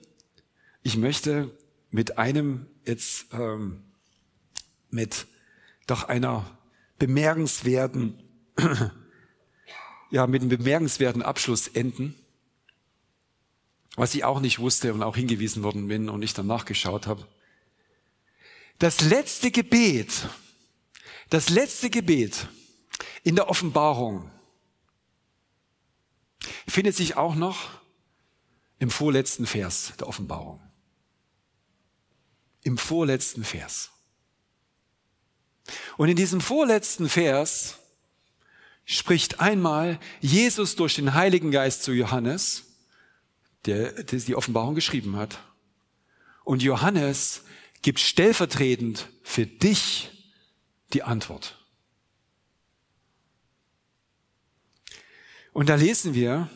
ich 0.82 0.96
möchte 0.96 1.50
mit 1.90 2.18
einem 2.18 2.66
jetzt, 2.84 3.26
ähm, 3.32 3.82
mit 4.90 5.26
doch 5.86 6.04
einer 6.04 6.58
bemerkenswerten, 6.98 8.22
ja, 10.10 10.26
mit 10.26 10.42
einem 10.42 10.50
bemerkenswerten 10.50 11.22
Abschluss 11.22 11.68
enden 11.68 12.14
was 13.98 14.14
ich 14.14 14.24
auch 14.24 14.40
nicht 14.40 14.60
wusste 14.60 14.94
und 14.94 15.02
auch 15.02 15.16
hingewiesen 15.16 15.64
worden 15.64 15.88
bin 15.88 16.08
und 16.08 16.22
ich 16.22 16.32
dann 16.32 16.46
nachgeschaut 16.46 17.08
habe. 17.08 17.26
Das 18.78 19.00
letzte 19.00 19.50
Gebet, 19.50 20.28
das 21.30 21.48
letzte 21.48 21.90
Gebet 21.90 22.46
in 23.24 23.34
der 23.34 23.50
Offenbarung 23.50 24.30
findet 26.68 26.94
sich 26.94 27.16
auch 27.16 27.34
noch 27.34 27.70
im 28.78 28.90
vorletzten 28.90 29.46
Vers 29.46 29.92
der 29.98 30.08
Offenbarung. 30.08 30.60
Im 32.62 32.78
vorletzten 32.78 33.44
Vers. 33.44 33.90
Und 35.96 36.08
in 36.08 36.16
diesem 36.16 36.40
vorletzten 36.40 37.08
Vers 37.08 37.78
spricht 38.84 39.40
einmal 39.40 39.98
Jesus 40.20 40.76
durch 40.76 40.94
den 40.94 41.14
Heiligen 41.14 41.50
Geist 41.50 41.82
zu 41.82 41.92
Johannes 41.92 42.64
der, 43.66 44.02
die 44.02 44.34
Offenbarung 44.34 44.74
geschrieben 44.74 45.16
hat. 45.16 45.40
Und 46.44 46.62
Johannes 46.62 47.42
gibt 47.82 48.00
stellvertretend 48.00 49.08
für 49.22 49.46
dich 49.46 50.10
die 50.94 51.02
Antwort. 51.02 51.58
Und 55.52 55.68
da 55.68 55.74
lesen 55.74 56.14
wir 56.14 56.48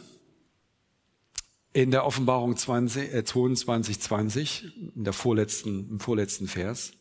in 1.72 1.90
der 1.90 2.04
Offenbarung 2.04 2.56
20, 2.56 3.12
äh 3.12 3.24
22, 3.24 4.00
20, 4.00 4.94
in 4.94 5.04
der 5.04 5.12
vorletzten, 5.12 5.88
im 5.90 6.00
vorletzten 6.00 6.46
Vers. 6.46 6.92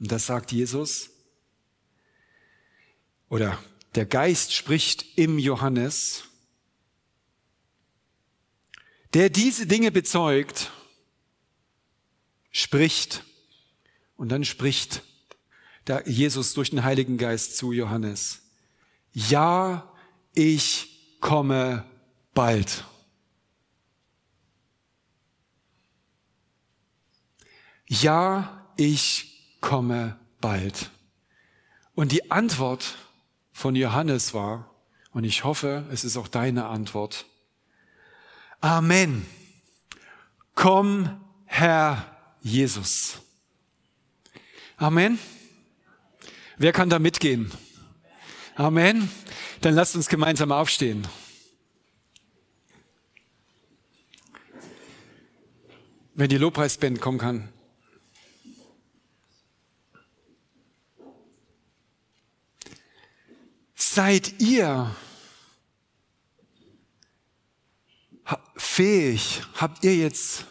Und 0.00 0.10
das 0.10 0.26
sagt 0.26 0.52
Jesus, 0.52 1.10
oder 3.28 3.58
der 3.94 4.06
Geist 4.06 4.54
spricht 4.54 5.18
im 5.18 5.38
Johannes, 5.38 6.24
der 9.14 9.30
diese 9.30 9.66
Dinge 9.66 9.90
bezeugt, 9.90 10.70
spricht 12.50 13.24
und 14.16 14.30
dann 14.30 14.44
spricht 14.44 15.02
der 15.86 16.06
Jesus 16.08 16.54
durch 16.54 16.70
den 16.70 16.84
Heiligen 16.84 17.16
Geist 17.16 17.56
zu 17.56 17.72
Johannes. 17.72 18.42
Ja, 19.12 19.92
ich 20.34 21.18
komme 21.20 21.84
bald. 22.34 22.84
Ja, 27.88 28.66
ich 28.76 29.56
komme 29.60 30.18
bald. 30.40 30.90
Und 31.94 32.12
die 32.12 32.30
Antwort 32.30 32.96
von 33.52 33.74
Johannes 33.74 34.34
war, 34.34 34.70
und 35.12 35.24
ich 35.24 35.42
hoffe, 35.42 35.84
es 35.90 36.04
ist 36.04 36.16
auch 36.16 36.28
deine 36.28 36.66
Antwort, 36.66 37.24
Amen. 38.60 39.24
Komm, 40.54 41.24
Herr 41.46 42.04
Jesus. 42.40 43.18
Amen. 44.76 45.18
Wer 46.56 46.72
kann 46.72 46.90
da 46.90 46.98
mitgehen? 46.98 47.52
Amen. 48.56 49.08
Dann 49.60 49.74
lasst 49.74 49.94
uns 49.94 50.08
gemeinsam 50.08 50.50
aufstehen. 50.50 51.06
Wenn 56.14 56.28
die 56.28 56.38
Lobpreisband 56.38 57.00
kommen 57.00 57.18
kann. 57.18 57.48
Seid 63.98 64.40
ihr 64.40 64.94
fähig, 68.54 69.42
habt 69.54 69.82
ihr 69.82 69.96
jetzt 69.96 70.44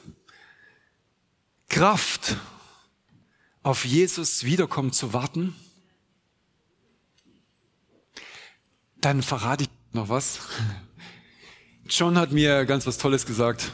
Kraft, 1.69 2.35
auf 3.63 3.85
Jesus 3.85 4.43
Wiederkommen 4.43 4.91
zu 4.91 5.13
warten? 5.13 5.55
Dann 8.99 9.21
verrate 9.21 9.63
ich 9.63 9.69
noch 9.93 10.09
was. 10.09 10.39
John 11.87 12.17
hat 12.17 12.33
mir 12.33 12.65
ganz 12.65 12.85
was 12.85 12.97
Tolles 12.97 13.25
gesagt. 13.25 13.71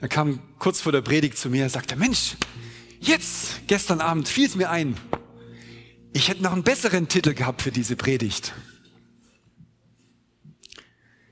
Er 0.00 0.08
kam 0.08 0.40
kurz 0.58 0.80
vor 0.80 0.90
der 0.90 1.02
Predigt 1.02 1.38
zu 1.38 1.48
mir 1.48 1.62
und 1.62 1.70
sagte, 1.70 1.94
Mensch, 1.94 2.34
jetzt, 2.98 3.68
gestern 3.68 4.00
Abend, 4.00 4.28
fiel 4.28 4.46
es 4.46 4.56
mir 4.56 4.68
ein. 4.68 4.96
Ich 6.12 6.28
hätte 6.28 6.42
noch 6.42 6.52
einen 6.52 6.64
besseren 6.64 7.06
Titel 7.06 7.34
gehabt 7.34 7.62
für 7.62 7.70
diese 7.70 7.94
Predigt. 7.94 8.52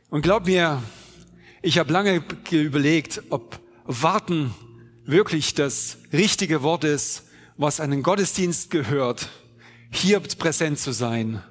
Und 0.09 0.23
glaub 0.23 0.47
mir, 0.47 0.83
ich 1.63 1.79
habe 1.79 1.93
lange 1.93 2.23
überlegt, 2.51 3.23
ob 3.31 3.61
warten 3.85 4.55
wirklich 5.05 5.55
das 5.55 5.99
richtige 6.13 6.63
Wort 6.63 6.85
ist, 6.85 7.25
was 7.57 7.81
den 7.91 8.05
Gottesdienst 8.05 8.71
gehört, 8.71 9.29
hier 9.91 10.21
präsent 10.21 10.79
zu 10.79 10.93
sein. 10.93 11.43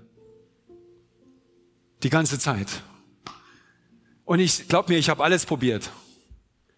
Die 2.03 2.09
ganze 2.09 2.39
Zeit. 2.39 2.81
Und 4.23 4.39
ich 4.39 4.69
glaub 4.69 4.87
mir, 4.87 4.97
ich 4.97 5.09
habe 5.09 5.23
alles 5.23 5.45
probiert. 5.45 5.91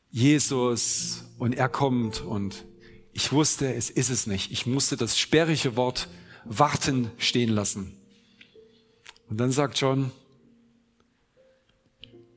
Jesus 0.10 1.26
und 1.38 1.54
er 1.54 1.70
kommt 1.70 2.22
und 2.22 2.66
ich 3.14 3.32
wusste, 3.32 3.72
es 3.74 3.92
ist 3.92 4.10
es 4.10 4.26
nicht. 4.26 4.52
Ich 4.52 4.66
musste 4.66 4.98
das 4.98 5.20
sperrige 5.20 5.76
Wort 5.76 6.08
warten 6.46 7.12
stehen 7.18 7.50
lassen. 7.50 7.96
Und 9.30 9.38
dann 9.38 9.52
sagt 9.52 9.80
John, 9.80 10.12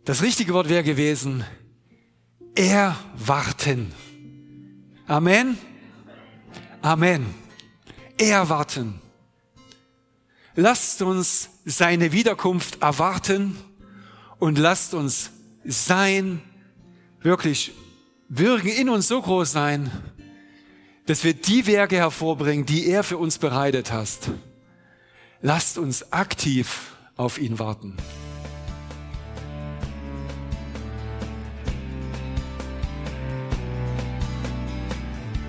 das 0.05 0.23
richtige 0.23 0.53
Wort 0.53 0.69
wäre 0.69 0.83
gewesen, 0.83 1.45
erwarten. 2.55 3.93
Amen. 5.07 5.57
Amen. 6.83 7.27
Erwarten. 8.19 9.01
Lasst 10.55 11.01
uns 11.03 11.49
seine 11.65 12.13
Wiederkunft 12.13 12.83
erwarten 12.83 13.57
und 14.39 14.59
lasst 14.59 14.93
uns 14.93 15.31
sein, 15.65 16.43
wirklich 17.21 17.73
Wirken 18.35 18.69
in 18.69 18.89
uns 18.89 19.09
so 19.09 19.21
groß 19.21 19.53
sein, 19.53 19.91
dass 21.13 21.25
wir 21.25 21.35
die 21.35 21.67
Werke 21.67 21.97
hervorbringen, 21.97 22.65
die 22.65 22.87
er 22.87 23.03
für 23.03 23.19
uns 23.19 23.37
bereitet 23.37 23.93
hat. 23.93 24.31
Lasst 25.43 25.77
uns 25.77 26.11
aktiv 26.11 26.97
auf 27.19 27.37
ihn 27.37 27.59
warten. 27.59 27.99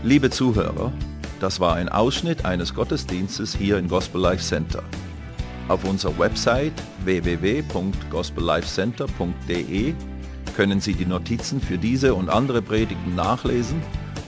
Liebe 0.03 0.29
Zuhörer, 0.29 0.91
das 1.39 1.61
war 1.61 1.75
ein 1.75 1.87
Ausschnitt 1.87 2.43
eines 2.43 2.73
Gottesdienstes 2.73 3.55
hier 3.55 3.77
im 3.77 3.87
Gospel 3.87 4.19
Life 4.19 4.43
Center. 4.43 4.83
Auf 5.69 5.85
unserer 5.85 6.19
Website 6.19 6.73
www.gospellifecenter.de 7.05 9.93
können 10.57 10.81
Sie 10.81 10.93
die 10.93 11.05
Notizen 11.05 11.61
für 11.61 11.77
diese 11.77 12.15
und 12.15 12.27
andere 12.27 12.61
Predigten 12.61 13.15
nachlesen 13.15 13.81